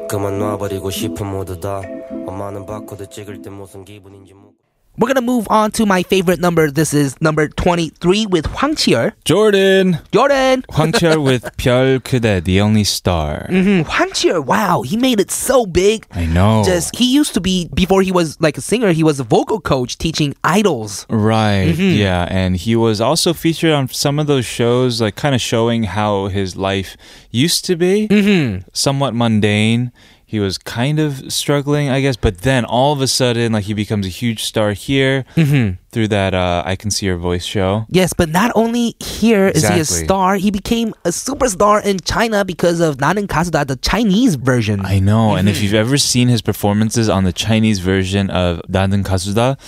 그만 0.10 0.40
놔버리고 0.40 0.90
싶어 0.90 1.26
모두 1.26 1.60
다. 1.60 1.82
엄마는 2.28 2.66
바코드 2.66 3.08
찍을 3.10 3.42
때 3.42 3.50
무슨 3.50 3.84
기분인지 3.86 4.34
묻고 4.34 4.53
We're 4.95 5.08
gonna 5.08 5.21
move 5.21 5.47
on 5.49 5.71
to 5.71 5.88
my 5.88 6.03
favorite 6.03 6.39
number. 6.39 6.69
This 6.69 6.93
is 6.93 7.19
number 7.19 7.47
23 7.47 8.27
with 8.27 8.45
Hwang 8.45 8.75
Chi-yeul. 8.75 9.13
Jordan. 9.25 9.97
Jordan. 10.12 10.63
Hwang 10.69 10.91
Chi-yeul 10.91 11.23
with 11.23 11.49
별 11.58 11.99
그대, 11.99 12.43
the 12.43 12.62
only 12.62 12.84
star. 12.84 13.47
Mm-hmm. 13.49 13.89
Hwang 13.89 14.12
Chi-yeul, 14.12 14.45
wow, 14.45 14.84
he 14.84 14.95
made 14.95 15.19
it 15.19 15.32
so 15.32 15.65
big. 15.65 16.06
I 16.12 16.27
know. 16.27 16.63
Just 16.63 16.95
he 16.95 17.12
used 17.12 17.34
to 17.34 17.41
be 17.41 17.69
before 17.73 18.03
he 18.03 18.12
was 18.12 18.39
like 18.39 18.56
a 18.56 18.62
singer. 18.62 18.91
He 18.91 19.03
was 19.03 19.19
a 19.19 19.23
vocal 19.23 19.60
coach 19.60 19.97
teaching 19.97 20.36
idols. 20.43 21.08
Right. 21.10 21.73
Mm-hmm. 21.73 21.97
Yeah, 21.97 22.27
and 22.29 22.56
he 22.56 22.75
was 22.75 23.01
also 23.01 23.34
featured 23.34 23.71
on 23.71 23.88
some 23.88 24.19
of 24.19 24.27
those 24.27 24.45
shows, 24.45 25.01
like 25.01 25.15
kind 25.15 25.34
of 25.34 25.41
showing 25.41 25.86
how 25.86 26.27
his 26.27 26.56
life 26.56 26.97
used 27.32 27.65
to 27.65 27.75
be, 27.75 28.08
mm-hmm. 28.10 28.69
somewhat 28.73 29.15
mundane 29.15 29.91
he 30.34 30.39
was 30.39 30.58
kind 30.58 30.98
of 30.98 31.32
struggling, 31.32 31.89
I 31.89 32.02
guess. 32.02 32.15
But 32.15 32.39
then 32.39 32.65
all 32.65 32.91
of 32.91 33.02
a 33.02 33.08
sudden, 33.08 33.54
like 33.54 33.65
he 33.65 33.76
becomes 33.76 34.08
a 34.08 34.10
huge 34.10 34.43
star 34.43 34.72
here 34.72 35.26
mm-hmm. 35.36 35.76
through 35.91 36.08
that 36.08 36.34
uh, 36.34 36.63
I 36.65 36.76
Can 36.76 36.89
See 36.89 37.06
Your 37.06 37.17
Voice 37.17 37.46
show. 37.46 37.86
Yes, 37.88 38.13
but 38.13 38.30
not 38.30 38.52
only 38.56 38.96
here 39.00 39.50
exactly. 39.50 39.82
is 39.82 39.96
he 39.96 40.02
a 40.02 40.06
star, 40.06 40.38
he 40.38 40.50
became 40.50 40.96
a 41.06 41.10
superstar 41.10 41.86
in 41.86 42.00
China 42.00 42.43
because 42.43 42.80
of 42.80 42.98
Naneun 42.98 43.28
Gasuda, 43.28 43.67
the 43.67 43.76
Chinese 43.76 44.34
version. 44.34 44.84
I 44.84 44.98
know. 44.98 45.30
Mm-hmm. 45.30 45.38
And 45.38 45.50
if 45.50 45.58
mm-hmm. 45.58 45.65
you've 45.65 45.74
ever 45.76 46.00
seen 46.00 46.30
his 46.30 46.41
performances 46.41 47.10
on 47.10 47.26
the 47.26 47.34
Chinese 47.34 47.78
version 47.78 48.32
of 48.32 48.60
Naneun 48.67 49.04
Gasuda, 49.04 49.60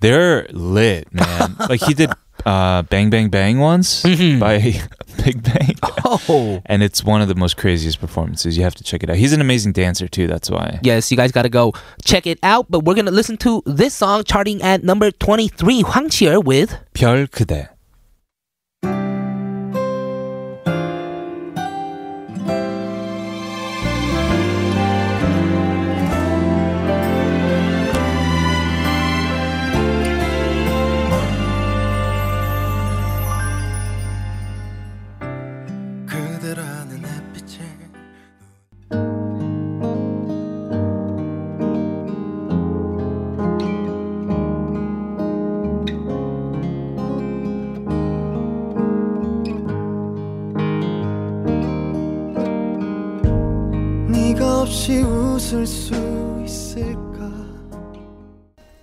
they're 0.00 0.46
lit, 0.52 1.12
man. 1.12 1.56
like 1.68 1.82
he 1.82 1.92
did 1.92 2.10
uh, 2.44 2.82
Bang 2.82 3.10
Bang 3.10 3.28
Bang 3.28 3.58
once 3.58 4.02
mm-hmm. 4.02 4.38
by 4.38 4.58
Big 5.24 5.42
Bang. 5.42 5.74
Oh. 6.04 6.60
And 6.66 6.82
it's 6.82 7.04
one 7.04 7.22
of 7.22 7.28
the 7.28 7.34
most 7.34 7.56
craziest 7.56 8.00
performances. 8.00 8.56
You 8.56 8.64
have 8.64 8.74
to 8.76 8.84
check 8.84 9.02
it 9.02 9.10
out. 9.10 9.16
He's 9.16 9.32
an 9.32 9.40
amazing 9.40 9.72
dancer 9.72 10.08
too, 10.08 10.26
that's 10.26 10.50
why. 10.50 10.80
Yes, 10.82 11.10
you 11.10 11.16
guys 11.16 11.32
got 11.32 11.42
to 11.42 11.48
go 11.48 11.72
check 12.04 12.26
it 12.26 12.38
out, 12.42 12.66
but 12.70 12.84
we're 12.84 12.94
going 12.94 13.06
to 13.06 13.12
listen 13.12 13.36
to 13.38 13.62
this 13.66 13.94
song 13.94 14.24
charting 14.24 14.62
at 14.62 14.84
number 14.84 15.10
23 15.10 15.82
Hwang 15.82 16.08
Chi-yeul 16.10 16.44
with 16.44 16.76
별 16.94 17.26
그대. 17.26 17.73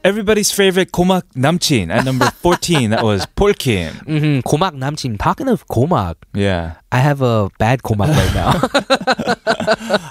Everybody's 0.04 0.52
favorite 0.52 0.91
Komak 0.91 1.24
Namchin 1.36 1.89
at 1.89 2.06
number 2.06 2.30
14. 2.41 2.89
that 2.89 3.04
was 3.04 3.26
Paul 3.36 3.54
Kim. 3.54 3.93
Mm-hmm. 3.93 4.39
Komak 4.47 4.76
Namchin. 4.76 5.17
Talking 5.19 5.47
of 5.47 5.67
Komak. 5.67 6.15
Yeah. 6.34 6.76
I 6.91 6.97
have 6.97 7.21
a 7.21 7.50
bad 7.58 7.82
Komak 7.82 8.10
right 8.10 8.34
now. 8.34 8.60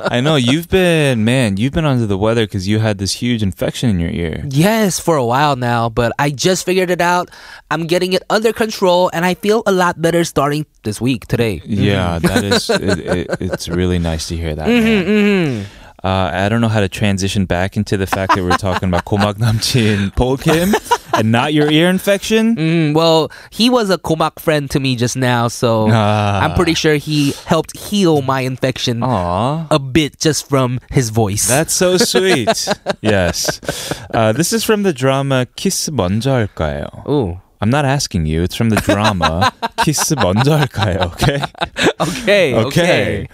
I 0.11 0.21
know. 0.21 0.37
You've 0.37 0.69
been, 0.69 1.25
man, 1.25 1.57
you've 1.57 1.73
been 1.73 1.85
under 1.85 2.07
the 2.07 2.19
weather 2.19 2.47
because 2.47 2.67
you 2.69 2.79
had 2.79 2.99
this 2.99 3.13
huge 3.13 3.43
infection 3.43 3.91
in 3.91 3.99
your 4.01 4.11
ear. 4.11 4.45
Yes, 4.49 5.01
for 5.01 5.17
a 5.17 5.25
while 5.25 5.57
now, 5.57 5.89
but 5.89 6.13
I 6.19 6.31
just 6.31 6.65
figured 6.65 6.91
it 6.91 7.01
out. 7.01 7.31
I'm 7.71 7.87
getting 7.87 8.13
it 8.13 8.23
under 8.31 8.53
control 8.53 9.11
and 9.13 9.25
I 9.25 9.35
feel 9.35 9.63
a 9.67 9.73
lot 9.73 10.01
better 10.01 10.25
starting 10.25 10.67
this 10.85 11.01
week, 11.01 11.27
today. 11.27 11.61
Mm-hmm. 11.61 11.83
Yeah, 11.83 12.19
that 12.21 12.45
is, 12.45 12.71
it, 12.71 12.99
it, 12.99 13.27
it's 13.41 13.69
really 13.69 13.99
nice 13.99 14.29
to 14.29 14.37
hear 14.37 14.55
that. 14.55 14.69
Mm-hmm, 14.69 15.11
mm-hmm. 15.11 15.80
Uh, 16.04 16.30
I 16.34 16.50
don't 16.50 16.62
know 16.62 16.68
how 16.70 16.82
to 16.82 16.90
transition 16.90 17.46
back 17.46 17.76
into 17.76 17.98
the 17.98 18.06
fact 18.06 18.36
that 18.36 18.44
we're 18.44 18.58
talking 18.58 18.90
about 18.90 19.06
고막 19.06 19.38
남친 19.40 20.14
Paul 20.16 20.38
Kim, 20.38 20.76
and 21.16 21.32
not 21.32 21.52
your 21.54 21.72
ear 21.72 21.90
infection? 21.90 22.56
Mm, 22.56 22.94
well, 22.94 23.32
he 23.50 23.72
was 23.72 23.90
a 23.90 23.98
Komak 23.98 24.38
friend 24.38 24.70
to 24.70 24.80
me 24.80 24.96
just 24.96 25.16
now, 25.18 25.48
so 25.48 25.88
Ah. 25.90 26.42
I'm 26.44 26.54
pretty 26.54 26.76
sure 26.76 26.96
he 27.02 27.34
helped 27.48 27.76
heal 27.76 28.22
my 28.22 28.42
infection 28.42 29.02
Aw. 29.02 29.66
a 29.72 29.80
bit 29.80 30.20
just 30.20 30.48
from 30.48 30.80
his 30.92 31.10
voice. 31.10 31.48
That's 31.48 31.74
so 31.74 31.98
sweet. 31.98 32.54
yes. 33.02 33.60
Uh, 34.14 34.32
this 34.32 34.54
is 34.54 34.64
from 34.64 34.84
the 34.84 34.94
drama 34.94 35.48
키스 35.56 35.90
먼저 35.90 36.32
할까요? 36.46 36.86
Ooh. 37.10 37.40
I'm 37.62 37.70
not 37.70 37.86
asking 37.86 38.26
you. 38.28 38.44
It's 38.44 38.54
from 38.54 38.70
the 38.70 38.76
drama 38.82 39.52
키스 39.78 40.14
먼저 40.16 40.58
할까요? 40.60 41.12
Okay. 41.14 41.42
Okay. 42.02 42.54
Okay. 42.54 43.28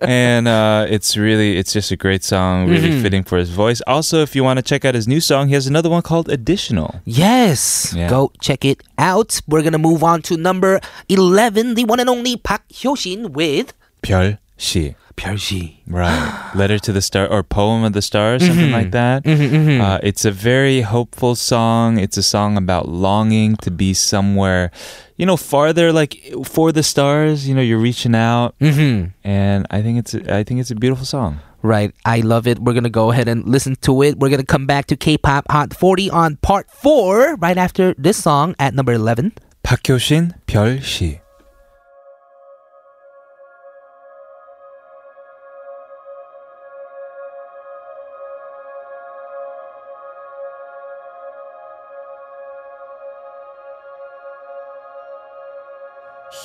and 0.00 0.48
uh, 0.48 0.84
it's 0.90 1.16
really, 1.16 1.56
it's 1.56 1.72
just 1.72 1.90
a 1.92 1.96
great 1.96 2.24
song, 2.24 2.66
really 2.68 2.90
Mm-hmm. 2.90 3.02
fitting 3.02 3.22
for 3.24 3.38
his 3.38 3.50
voice. 3.50 3.80
Also, 3.86 4.20
if 4.20 4.34
you 4.34 4.42
want 4.42 4.58
to 4.58 4.62
check 4.62 4.84
out 4.84 4.94
his 4.94 5.06
new 5.06 5.20
song, 5.20 5.46
he 5.48 5.54
has 5.54 5.66
another 5.66 5.88
one 5.88 6.02
called 6.02 6.28
Additional. 6.28 7.00
Yes. 7.04 7.94
Yeah. 7.96 8.10
Go 8.10 8.32
check 8.40 8.64
it 8.64 8.82
out. 8.98 9.40
We're 9.46 9.62
going 9.62 9.72
to 9.72 9.78
move 9.78 10.02
on 10.02 10.22
to 10.22 10.36
number 10.36 10.80
11, 11.08 11.74
the 11.74 11.84
one 11.84 12.00
and 12.00 12.10
only 12.10 12.36
Park 12.36 12.62
Hyoshin 12.72 13.30
with 13.30 13.72
별시. 14.02 14.96
별시. 15.16 15.78
Right. 15.86 16.54
Letter 16.54 16.78
to 16.80 16.92
the 16.92 17.00
Star 17.02 17.26
or 17.26 17.42
Poem 17.42 17.84
of 17.84 17.92
the 17.92 18.02
Stars, 18.02 18.44
something 18.46 18.70
like 18.72 18.90
that. 18.92 19.24
Mm-hmm, 19.24 19.80
Uh, 19.80 19.98
it's 20.02 20.24
a 20.24 20.30
very 20.30 20.80
hopeful 20.82 21.34
song. 21.34 21.98
It's 21.98 22.16
a 22.16 22.22
song 22.22 22.56
about 22.56 22.88
longing 22.88 23.56
to 23.62 23.70
be 23.70 23.92
somewhere, 23.94 24.70
you 25.16 25.26
know, 25.26 25.36
farther, 25.36 25.92
like 25.92 26.16
for 26.44 26.72
the 26.72 26.82
stars. 26.82 27.46
You 27.48 27.54
know, 27.54 27.60
you're 27.62 27.78
reaching 27.82 28.14
out, 28.14 28.54
Mm-hmm. 28.60 29.12
and 29.22 29.66
I 29.70 29.82
think 29.82 29.98
it's 29.98 30.14
a, 30.14 30.20
I 30.34 30.42
think 30.44 30.60
it's 30.60 30.70
a 30.70 30.76
beautiful 30.76 31.04
song. 31.04 31.40
Right. 31.62 31.94
I 32.04 32.20
love 32.26 32.48
it. 32.48 32.58
We're 32.58 32.72
going 32.74 32.82
to 32.84 32.90
go 32.90 33.12
ahead 33.12 33.28
and 33.28 33.46
listen 33.46 33.76
to 33.86 34.02
it. 34.02 34.18
We're 34.18 34.30
going 34.30 34.40
to 34.42 34.46
come 34.46 34.66
back 34.66 34.86
to 34.90 34.96
K-pop 34.96 35.46
Hot 35.48 35.72
40 35.72 36.10
on 36.10 36.36
part 36.42 36.66
4 36.70 37.36
right 37.36 37.56
after 37.56 37.94
this 37.96 38.16
song 38.16 38.56
at 38.58 38.74
number 38.74 38.92
11. 38.92 39.30
박효신 39.62 40.32
별시. 40.46 41.20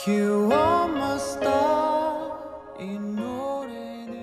You 0.05 0.49
are 0.53 0.87
my 0.87 1.17
star 1.17 2.31
이 2.79 2.97
노래는 2.99 4.13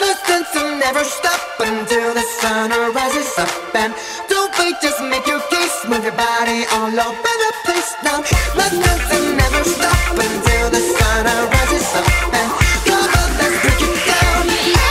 Let's 0.00 0.22
dance 0.26 0.56
and 0.56 0.80
never 0.80 1.04
stop 1.04 1.40
until 1.60 2.14
the 2.14 2.22
sun 2.40 2.70
rises 2.94 3.38
up 3.38 3.74
and 3.74 3.94
don't 4.28 4.50
wait, 4.58 4.74
just 4.82 5.00
make 5.02 5.26
your 5.26 5.40
case, 5.54 5.86
move 5.86 6.02
your 6.02 6.16
body 6.16 6.64
all 6.72 6.90
over 6.90 7.34
the 7.44 7.52
place 7.64 7.94
now. 8.02 8.18
Let's 8.58 8.74
dance 8.74 9.10
and 9.14 9.36
never 9.38 9.62
stop 9.62 10.18
until 10.18 10.66
the 10.70 10.82
sun 10.98 11.24
rises 11.54 11.88
up 11.94 12.06
and 12.34 12.48
come 12.90 13.06
on, 13.20 13.30
let's 13.38 13.56
break 13.62 13.82
it 13.86 13.96
down. 14.10 14.42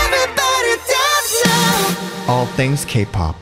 Everybody 0.03 0.75
dance 0.87 1.33
now. 1.45 2.31
All 2.31 2.45
things 2.55 2.85
K-pop. 2.85 3.35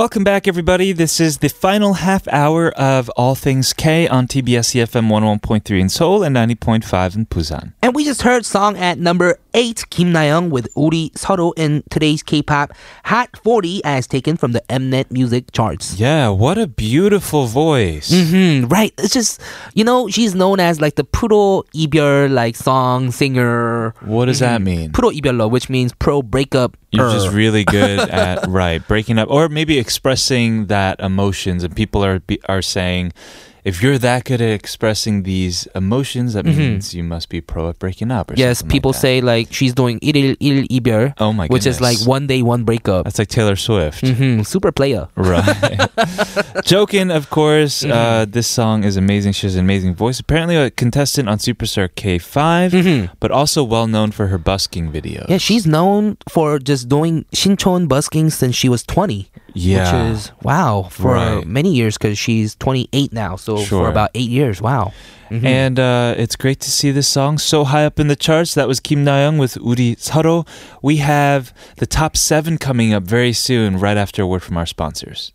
Welcome 0.00 0.24
back, 0.24 0.46
everybody. 0.46 0.92
This 0.92 1.20
is 1.20 1.38
the 1.38 1.48
final 1.48 1.94
half 1.94 2.28
hour 2.28 2.70
of 2.72 3.08
All 3.16 3.34
Things 3.34 3.72
K 3.72 4.06
on 4.06 4.26
TBS 4.26 4.74
EFM 4.74 5.08
101.3 5.08 5.80
in 5.80 5.88
Seoul 5.88 6.22
and 6.22 6.36
90.5 6.36 7.16
in 7.16 7.24
Busan. 7.26 7.72
And 7.82 7.94
we 7.94 8.04
just 8.04 8.20
heard 8.22 8.44
song 8.44 8.76
at 8.76 8.98
number 8.98 9.38
8, 9.54 9.88
Kim 9.88 10.12
Na-young 10.12 10.50
with 10.50 10.68
우리 10.76 11.12
서로 11.14 11.54
in 11.56 11.82
today's 11.88 12.22
K-pop 12.22 12.72
Hot 13.04 13.30
40 13.42 13.80
as 13.84 14.06
taken 14.06 14.36
from 14.36 14.52
the 14.52 14.60
Mnet 14.68 15.10
music 15.10 15.50
charts. 15.52 15.98
Yeah, 15.98 16.28
what 16.28 16.58
a 16.58 16.66
beautiful 16.66 17.46
voice. 17.46 18.10
hmm 18.12 18.66
right. 18.66 18.92
It's 18.98 19.14
just, 19.14 19.40
you 19.72 19.84
know, 19.84 20.08
she's 20.08 20.34
known 20.34 20.60
as 20.60 20.78
like 20.78 20.96
the 20.96 21.04
프로 21.04 21.64
이별 21.74 22.34
like 22.34 22.56
song 22.56 23.12
singer. 23.12 23.94
What 24.04 24.26
does 24.26 24.40
that 24.40 24.60
mean? 24.60 24.90
프로 24.92 25.10
이별러, 25.10 25.48
which 25.50 25.70
means 25.70 25.94
pro 25.94 26.20
breakup. 26.20 26.76
you're 26.91 27.11
just 27.11 27.33
really 27.33 27.63
good 27.63 27.99
at 28.09 28.45
right 28.47 28.85
breaking 28.87 29.17
up, 29.17 29.29
or 29.29 29.49
maybe 29.49 29.79
expressing 29.79 30.67
that 30.67 30.99
emotions. 30.99 31.63
And 31.63 31.75
people 31.75 32.03
are 32.03 32.21
are 32.47 32.61
saying, 32.61 33.13
if 33.64 33.82
you're 33.82 33.98
that 33.98 34.22
good 34.24 34.40
at 34.40 34.50
expressing 34.50 35.24
these 35.24 35.66
emotions, 35.74 36.34
that 36.34 36.44
means 36.46 36.94
you 36.94 37.02
must 37.02 37.28
be 37.28 37.40
pro 37.40 37.68
at 37.68 37.78
breaking 37.80 38.12
up. 38.12 38.30
Or 38.30 38.34
yes, 38.36 38.58
something 38.58 38.68
like 38.68 38.72
people 38.72 38.92
that. 38.92 38.98
say 39.00 39.20
like 39.20 39.52
she's 39.52 39.74
doing 39.74 39.98
일일 40.00 40.36
일 40.40 40.68
이별, 40.70 41.14
"Oh 41.18 41.32
my 41.32 41.48
which 41.48 41.66
is 41.66 41.80
like 41.80 41.98
goodness. 41.98 42.06
one 42.06 42.26
day 42.28 42.42
one 42.42 42.62
breakup. 42.62 43.04
That's 43.04 43.18
like 43.18 43.28
Taylor 43.28 43.56
Swift. 43.56 44.06
hmm 44.06 44.42
Super 44.42 44.70
player. 44.70 45.08
Right. 45.16 45.90
Joking, 46.64 47.10
of 47.10 47.30
course. 47.30 47.82
Mm-hmm. 47.82 47.92
Uh, 47.92 48.24
this 48.26 48.46
song 48.46 48.84
is 48.84 48.96
amazing. 48.96 49.32
She 49.32 49.46
has 49.46 49.54
an 49.56 49.64
amazing 49.64 49.94
voice. 49.94 50.20
Apparently, 50.20 50.56
a 50.56 50.70
contestant 50.70 51.28
on 51.28 51.38
Superstar 51.38 51.88
K5, 51.90 52.70
Mhm. 52.72 53.10
but 53.20 53.30
also 53.30 53.64
well 53.64 53.86
known 53.86 54.10
for 54.12 54.28
her 54.28 54.38
busking 54.38 54.90
videos. 54.92 55.26
Yeah, 55.28 55.38
she's 55.38 55.66
known 55.66 56.16
for 56.28 56.58
just 56.58 56.88
doing 56.88 57.24
Shinchon 57.34 57.88
busking 57.88 58.30
since 58.30 58.54
she 58.54 58.68
was 58.68 58.82
20. 58.84 59.28
Yeah. 59.53 60.09
Which 60.09 60.11
is 60.11 60.31
wow 60.41 60.83
for 60.91 61.13
right. 61.13 61.45
many 61.45 61.73
years 61.73 61.97
because 61.97 62.17
she's 62.17 62.55
28 62.55 63.13
now. 63.13 63.35
So 63.35 63.57
sure. 63.57 63.85
for 63.85 63.89
about 63.89 64.11
eight 64.15 64.29
years, 64.29 64.61
wow. 64.61 64.93
Mm-hmm. 65.29 65.45
And 65.45 65.79
uh, 65.79 66.15
it's 66.17 66.35
great 66.35 66.59
to 66.59 66.69
see 66.69 66.91
this 66.91 67.07
song 67.07 67.37
so 67.37 67.63
high 67.63 67.85
up 67.85 67.99
in 67.99 68.09
the 68.09 68.17
charts. 68.17 68.53
That 68.53 68.67
was 68.67 68.81
Kim 68.81 69.05
Na 69.05 69.17
Young 69.19 69.37
with 69.37 69.55
Uri 69.57 69.95
Saro. 69.97 70.45
We 70.81 70.97
have 70.97 71.53
the 71.77 71.85
top 71.85 72.17
seven 72.17 72.57
coming 72.57 72.93
up 72.93 73.03
very 73.03 73.31
soon, 73.31 73.79
right 73.79 73.95
after 73.95 74.23
a 74.23 74.27
word 74.27 74.43
from 74.43 74.57
our 74.57 74.65
sponsors. 74.65 75.31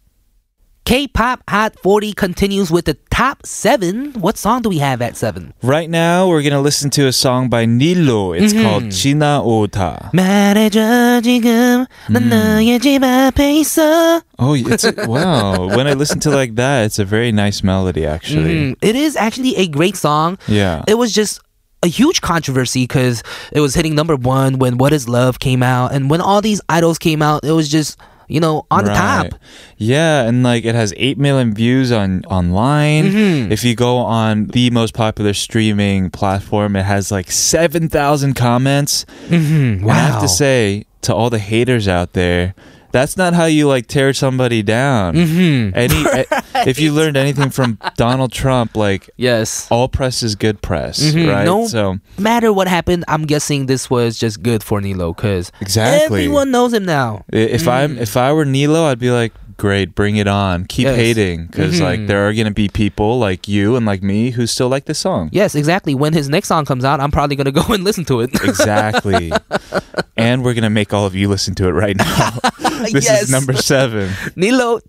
K-pop 0.86 1.42
Hot 1.50 1.74
40 1.82 2.12
continues 2.12 2.70
with 2.70 2.84
the 2.84 2.94
top 3.10 3.44
seven. 3.44 4.12
What 4.12 4.38
song 4.38 4.62
do 4.62 4.68
we 4.68 4.78
have 4.78 5.02
at 5.02 5.16
seven? 5.16 5.52
Right 5.60 5.90
now, 5.90 6.28
we're 6.28 6.42
gonna 6.42 6.60
listen 6.60 6.90
to 6.90 7.08
a 7.08 7.12
song 7.12 7.48
by 7.48 7.66
Nilo. 7.66 8.32
It's 8.32 8.54
mm-hmm. 8.54 8.62
called 8.62 8.84
Jinaoda. 8.94 10.12
말해줘 10.14 11.22
지금 11.24 11.86
난 12.08 12.22
mm. 12.22 12.28
너의 12.30 12.78
집 12.78 13.02
앞에 13.02 13.58
있어. 13.62 14.22
Oh, 14.38 14.54
it's 14.54 14.84
a, 14.84 14.94
wow! 15.08 15.66
When 15.74 15.88
I 15.88 15.94
listen 15.94 16.20
to 16.20 16.30
like 16.30 16.54
that, 16.54 16.84
it's 16.84 17.00
a 17.00 17.04
very 17.04 17.32
nice 17.32 17.64
melody. 17.64 18.06
Actually, 18.06 18.70
mm, 18.70 18.76
it 18.80 18.94
is 18.94 19.16
actually 19.16 19.56
a 19.56 19.66
great 19.66 19.96
song. 19.96 20.38
Yeah, 20.46 20.84
it 20.86 20.94
was 20.94 21.12
just 21.12 21.40
a 21.82 21.88
huge 21.88 22.20
controversy 22.20 22.84
because 22.84 23.24
it 23.50 23.58
was 23.58 23.74
hitting 23.74 23.96
number 23.96 24.14
one 24.14 24.60
when 24.60 24.78
What 24.78 24.92
Is 24.92 25.08
Love 25.08 25.40
came 25.40 25.64
out, 25.64 25.90
and 25.90 26.08
when 26.08 26.20
all 26.20 26.40
these 26.40 26.60
idols 26.68 26.96
came 26.96 27.22
out, 27.22 27.42
it 27.42 27.58
was 27.58 27.68
just 27.68 27.98
you 28.28 28.40
know, 28.40 28.66
on 28.70 28.84
the 28.84 28.92
top. 28.92 29.34
Yeah, 29.76 30.22
and 30.22 30.42
like 30.42 30.64
it 30.64 30.74
has 30.74 30.92
eight 30.96 31.18
million 31.18 31.54
views 31.54 31.92
on 31.92 32.24
online. 32.24 33.06
Mm-hmm. 33.06 33.52
If 33.52 33.64
you 33.64 33.74
go 33.74 33.98
on 33.98 34.46
the 34.46 34.70
most 34.70 34.94
popular 34.94 35.34
streaming 35.34 36.10
platform, 36.10 36.76
it 36.76 36.84
has 36.84 37.10
like 37.10 37.30
seven 37.30 37.88
thousand 37.88 38.34
comments. 38.34 39.04
Mm-hmm. 39.26 39.82
And 39.82 39.90
I 39.90 39.94
have 39.94 40.20
to 40.22 40.28
say 40.28 40.86
to 41.02 41.14
all 41.14 41.30
the 41.30 41.38
haters 41.38 41.86
out 41.88 42.14
there, 42.14 42.54
that's 42.96 43.16
not 43.16 43.34
how 43.34 43.44
you 43.44 43.68
like 43.68 43.86
tear 43.86 44.12
somebody 44.14 44.62
down. 44.62 45.14
Mm-hmm. 45.14 45.76
Any, 45.76 46.00
eh, 46.08 46.24
if 46.66 46.80
you 46.80 46.92
learned 46.92 47.16
anything 47.16 47.50
from 47.50 47.78
Donald 47.96 48.32
Trump, 48.32 48.76
like 48.76 49.10
Yes. 49.16 49.68
all 49.70 49.88
press 49.88 50.22
is 50.22 50.34
good 50.34 50.62
press, 50.62 51.00
Mhm. 51.02 51.28
right? 51.28 51.44
No 51.44 51.66
So 51.66 51.98
matter 52.18 52.52
what 52.52 52.68
happened, 52.68 53.04
I'm 53.08 53.26
guessing 53.26 53.66
this 53.66 53.90
was 53.90 54.18
just 54.18 54.42
good 54.42 54.62
for 54.64 54.80
Nilo 54.80 55.12
because 55.12 55.52
exactly. 55.60 56.04
everyone 56.24 56.50
knows 56.50 56.72
him 56.72 56.84
now. 56.86 57.24
If 57.32 57.68
I'm 57.68 57.98
if 57.98 58.16
I 58.16 58.32
were 58.32 58.44
Nilo, 58.46 58.84
I'd 58.86 58.98
be 58.98 59.10
like, 59.10 59.32
great, 59.56 59.94
bring 59.94 60.16
it 60.16 60.26
on, 60.28 60.64
keep 60.66 60.84
Yes. 60.86 60.96
hating, 60.96 61.46
because 61.46 61.80
like 61.80 62.00
Mhm. 62.00 62.06
there 62.08 62.28
are 62.28 62.32
gonna 62.32 62.50
be 62.52 62.68
people 62.68 63.18
like 63.18 63.48
you 63.48 63.76
and 63.76 63.84
like 63.86 64.02
me 64.02 64.30
who 64.30 64.46
still 64.46 64.68
like 64.68 64.84
this 64.86 64.98
song. 64.98 65.28
Yes, 65.32 65.54
exactly. 65.54 65.94
When 65.94 66.12
his 66.12 66.28
next 66.28 66.48
song 66.48 66.64
comes 66.64 66.84
out, 66.84 67.00
I'm 67.00 67.10
probably 67.10 67.36
gonna 67.36 67.52
go 67.52 67.64
and 67.72 67.82
listen 67.84 68.04
to 68.06 68.20
it. 68.20 68.30
Exactly. 68.44 69.32
and 70.16 70.44
we're 70.44 70.54
gonna 70.54 70.70
make 70.70 70.92
all 70.92 71.06
of 71.06 71.14
you 71.14 71.28
listen 71.28 71.54
to 71.56 71.68
it 71.68 71.72
right 71.72 71.96
now. 71.96 72.30
this 72.92 73.04
Yes. 73.08 73.22
is 73.24 73.30
number 73.30 73.52
seven. 73.54 74.10
닐로 74.36 74.80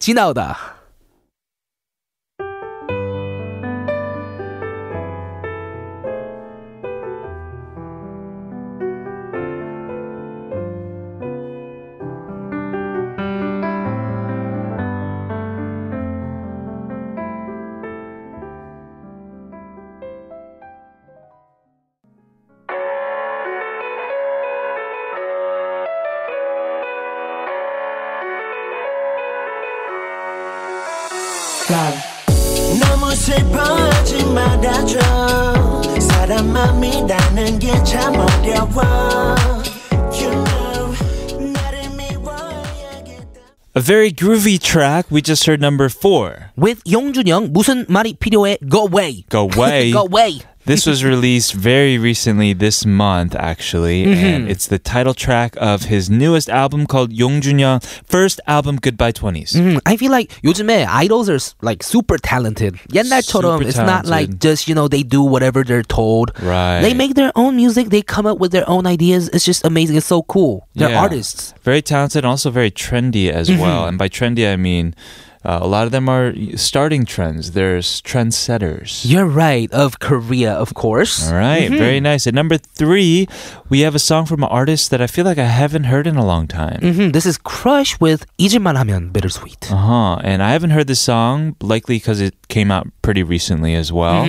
A 43.77 43.79
very 43.79 44.11
groovy 44.11 44.57
track. 44.59 45.05
We 45.11 45.21
just 45.21 45.45
heard 45.45 45.61
number 45.61 45.87
four. 45.87 46.49
With 46.57 46.81
용준형 46.89 47.53
무슨 47.53 47.85
말이 47.87 48.15
필요해? 48.17 48.57
Go 48.67 48.87
away. 48.87 49.23
Go 49.29 49.41
away. 49.53 49.91
Go 49.91 50.01
away. 50.09 50.41
This 50.67 50.86
was 50.86 51.01
released 51.01 51.53
very 51.53 51.97
recently 51.97 52.51
this 52.51 52.86
month, 52.86 53.36
actually, 53.39 54.03
mm-hmm. 54.03 54.25
and 54.25 54.51
it's 54.51 54.67
the 54.67 54.77
title 54.77 55.13
track 55.13 55.56
of 55.56 55.84
his 55.84 56.10
newest 56.10 56.49
album 56.49 56.86
called 56.86 57.13
용준형 57.13 57.80
first 58.03 58.41
album 58.47 58.75
Goodbye 58.75 59.13
20s. 59.13 59.56
Mm-hmm. 59.56 59.77
I 59.86 59.95
feel 59.95 60.12
like 60.12 60.36
요즘에 60.43 60.86
idols 60.86 61.30
are 61.30 61.39
like 61.62 61.84
super 61.84 62.17
talented. 62.17 62.75
옛날처럼 62.91 63.60
super 63.60 63.63
it's 63.63 63.77
not 63.77 64.08
like 64.08 64.39
just 64.39 64.67
you 64.67 64.75
know 64.75 64.89
they 64.89 65.03
do 65.03 65.23
whatever 65.23 65.63
they're 65.63 65.88
told. 65.88 66.36
Right. 66.43 66.82
They 66.82 66.93
make 66.93 67.15
their 67.15 67.32
own 67.39 67.56
music. 67.56 67.88
They 67.88 68.01
come 68.01 68.25
up 68.25 68.38
with 68.38 68.51
their 68.51 68.67
own 68.67 68.86
ideas. 68.86 69.30
It's 69.30 69.45
just 69.45 69.63
amazing. 69.65 69.95
It's 69.95 70.06
so 70.06 70.23
cool. 70.23 70.67
They're 70.75 70.91
yeah. 70.91 70.99
artists. 70.99 71.53
Very 71.63 71.82
talented, 71.82 72.25
and 72.25 72.30
also 72.30 72.51
very 72.51 72.71
trendy 72.71 73.32
as 73.32 73.47
mm-hmm. 73.47 73.62
well. 73.62 73.88
And 73.88 73.97
by 73.97 74.10
trendy, 74.10 74.51
I 74.51 74.58
mean 74.60 74.95
uh, 75.44 75.59
a 75.61 75.66
lot 75.66 75.87
of 75.87 75.92
them 75.92 76.09
are 76.09 76.33
starting 76.55 77.05
trends. 77.05 77.50
There's 77.52 78.00
trendsetters. 78.02 79.02
You're 79.05 79.26
right. 79.26 79.66
Of 79.72 79.98
Korea, 79.98 80.52
of 80.55 80.74
course. 80.74 81.26
All 81.28 81.35
right, 81.35 81.68
very 81.68 81.98
nice. 81.98 82.26
At 82.26 82.35
number 82.35 82.57
three, 82.57 83.26
we 83.68 83.81
have 83.81 83.94
a 83.94 83.98
song 83.98 84.24
from 84.26 84.42
an 84.44 84.48
artist 84.50 84.90
that 84.90 85.00
I 85.02 85.07
feel 85.09 85.24
like 85.24 85.38
I 85.38 85.50
haven't 85.50 85.85
heard 85.90 86.07
in 86.07 86.14
a 86.16 86.24
long 86.24 86.46
time. 86.46 86.78
hmm 86.81 87.11
This 87.11 87.26
is 87.26 87.38
Crush 87.38 87.98
with 87.98 88.24
잊을만 88.38 88.76
하면 88.78 89.11
bittersweet. 89.12 89.66
Uh 89.70 89.76
huh. 89.76 90.14
And 90.22 90.42
I 90.42 90.52
haven't 90.52 90.70
heard 90.70 90.87
this 90.87 91.00
song, 91.00 91.57
likely 91.61 91.96
because 91.98 92.20
it 92.20 92.35
came 92.48 92.70
out 92.70 92.87
pretty 93.02 93.22
recently 93.22 93.74
as 93.74 93.90
well. 93.92 94.22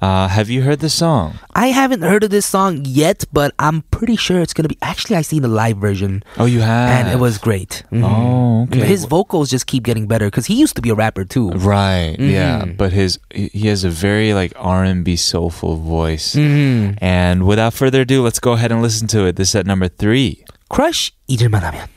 Uh, 0.00 0.28
have 0.28 0.48
you 0.48 0.62
heard 0.62 0.80
the 0.80 0.88
song? 0.88 1.36
I 1.54 1.68
haven't 1.76 2.00
heard 2.00 2.24
of 2.24 2.30
this 2.30 2.46
song 2.46 2.80
yet, 2.88 3.24
but 3.36 3.52
I'm 3.58 3.82
pretty 3.92 4.16
sure 4.16 4.40
it's 4.40 4.54
gonna 4.56 4.72
be. 4.72 4.78
Actually, 4.80 5.16
I 5.16 5.22
seen 5.22 5.42
the 5.42 5.52
live 5.52 5.76
version, 5.76 6.22
Oh, 6.40 6.46
you 6.48 6.60
have. 6.64 6.88
and 6.88 7.04
it 7.12 7.20
was 7.20 7.36
great. 7.36 7.84
Mhm. 7.92 8.00
Oh, 8.08 8.62
okay. 8.64 8.80
His 8.88 9.04
vocals 9.04 9.50
just 9.52 9.66
keep 9.68 9.84
getting 9.84 10.08
better 10.08 10.24
because 10.32 10.46
he 10.48 10.54
used 10.56 10.72
to 10.76 10.82
be 10.82 10.88
a 10.88 10.96
rapper 10.96 11.28
too. 11.28 11.52
Right. 11.52 12.16
Yeah. 12.16 12.64
Mhm. 12.64 12.80
But 12.80 12.96
his 12.96 13.20
he 13.28 13.52
he 13.52 13.68
has 13.68 13.84
a 13.84 13.92
very 13.92 14.32
like 14.32 14.56
R 14.56 14.88
and 14.88 15.04
B 15.04 15.20
soulful 15.20 15.76
voice. 15.76 16.32
Mhm. 16.32 16.96
And 17.04 17.44
without 17.44 17.76
further 17.76 18.08
ado, 18.08 18.24
let's 18.24 18.40
go 18.40 18.56
ahead 18.56 18.72
and 18.72 18.80
listen 18.80 19.04
to 19.12 19.28
it. 19.28 19.36
This 19.36 19.52
is 19.52 19.56
at 19.60 19.68
number 19.68 19.92
three. 19.92 20.48
Crush 20.72 21.12
잊을만 21.28 21.60
하면. 21.60 21.92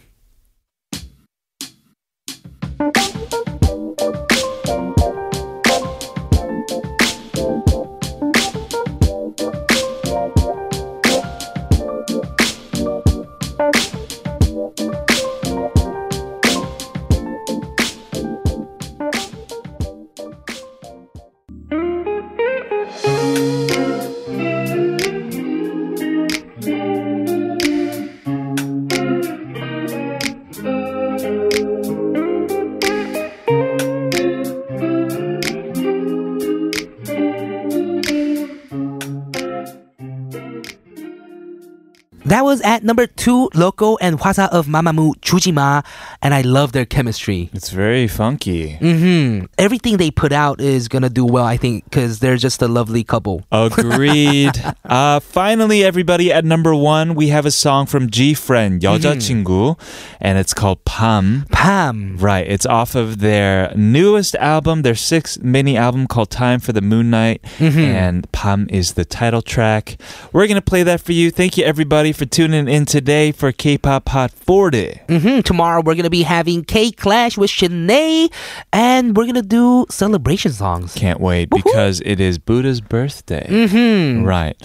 was 42.48 42.62
at 42.62 42.84
number 42.84 43.08
two, 43.08 43.50
Loco 43.54 43.98
and 43.98 44.20
Hwasa 44.20 44.50
of 44.50 44.68
Mamamoo 44.68 45.14
Chujima, 45.22 45.84
and 46.22 46.34
I 46.34 46.42
love 46.42 46.72
their 46.72 46.86
chemistry. 46.86 47.50
It's 47.54 47.70
very 47.72 48.08
funky. 48.08 48.74
hmm 48.76 49.46
Everything 49.58 49.98
they 49.98 50.12
put 50.12 50.32
out 50.32 50.60
is 50.62 50.88
gonna 50.88 51.10
do 51.10 51.26
well, 51.26 51.46
I 51.46 51.58
think, 51.58 51.84
because 51.86 52.20
they're 52.20 52.38
just 52.38 52.62
a 52.62 52.68
lovely 52.68 53.04
couple. 53.04 53.44
Agreed. 53.52 54.52
uh, 54.86 55.20
finally, 55.20 55.84
everybody, 55.84 56.32
at 56.32 56.46
number 56.46 56.74
one, 56.76 57.16
we 57.16 57.28
have 57.30 57.46
a 57.46 57.52
song 57.52 57.86
from 57.86 58.10
G 58.10 58.34
Friend, 58.34 58.82
여자친구, 58.82 59.78
and 60.20 60.38
it's 60.38 60.54
called 60.54 60.84
Pam. 60.86 61.46
Pam. 61.52 62.18
Right, 62.18 62.48
it's 62.48 62.66
off 62.66 62.96
of 62.96 63.20
their 63.20 63.74
newest 63.76 64.36
album, 64.36 64.82
their 64.82 64.96
sixth 64.96 65.42
mini 65.42 65.78
album 65.78 66.08
called 66.08 66.30
Time 66.30 66.60
for 66.60 66.72
the 66.74 66.82
Moon 66.82 67.10
Night, 67.10 67.42
and 67.60 68.30
Pam 68.32 68.68
is 68.70 68.94
the 68.94 69.06
title 69.06 69.42
track. 69.42 69.98
We're 70.32 70.48
gonna 70.48 70.62
play 70.62 70.84
that 70.84 71.02
for 71.02 71.12
you. 71.14 71.32
Thank 71.32 71.58
you, 71.58 71.64
everybody, 71.66 72.12
for 72.14 72.26
tuning 72.26 72.47
tuning 72.49 72.73
in 72.75 72.87
today 72.87 73.31
for 73.31 73.53
K-pop 73.53 74.09
Hot 74.09 74.31
40. 74.31 75.01
Mm-hmm. 75.09 75.41
Tomorrow 75.41 75.83
we're 75.85 75.95
gonna 75.95 76.09
be 76.09 76.23
having 76.23 76.65
K 76.65 76.91
Clash 76.91 77.37
with 77.37 77.51
Shanae, 77.51 78.33
and 78.73 79.15
we're 79.15 79.27
gonna 79.27 79.43
do 79.43 79.85
celebration 79.91 80.53
songs. 80.53 80.95
Can't 80.95 81.21
wait 81.21 81.51
Woo-hoo! 81.51 81.63
because 81.63 82.01
it 82.07 82.21
is 82.21 82.39
Buddha's 82.39 82.81
birthday. 82.81 83.47
Mm-hmm. 83.49 84.25
Right. 84.25 84.57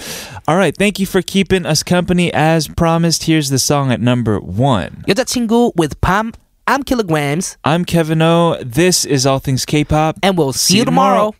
All 0.48 0.56
right. 0.56 0.76
Thank 0.76 0.98
you 1.00 1.06
for 1.06 1.22
keeping 1.22 1.66
us 1.66 1.84
company 1.84 2.34
as 2.34 2.70
promised. 2.70 3.24
Here's 3.24 3.50
the 3.50 3.60
song 3.60 3.92
at 3.92 4.00
number 4.00 4.40
one. 4.40 5.04
여자친구 5.08 5.74
with 5.76 6.00
Pam. 6.00 6.32
I'm 6.66 6.84
KillaGramz. 6.84 7.58
I'm 7.66 7.84
Kevin 7.84 8.22
O. 8.22 8.56
This 8.64 9.04
is 9.04 9.26
All 9.26 9.40
Things 9.40 9.66
K-pop, 9.66 10.20
and 10.24 10.38
we'll 10.38 10.54
see, 10.54 10.74
see 10.74 10.78
you 10.80 10.86
tomorrow. 10.86 11.32
tomorrow. 11.32 11.36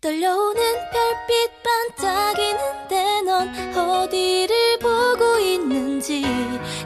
떨려오는 0.00 0.62
별빛 0.92 1.96
반짝이는데 1.96 3.22
넌 3.22 3.76
어디를 3.76 4.78
보고 4.78 5.38
있는지 5.38 6.22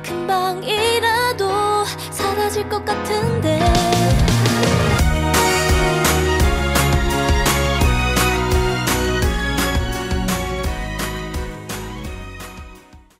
금방이라도 0.04 1.84
사라질 2.12 2.68
것 2.68 2.84
같은데 2.84 3.58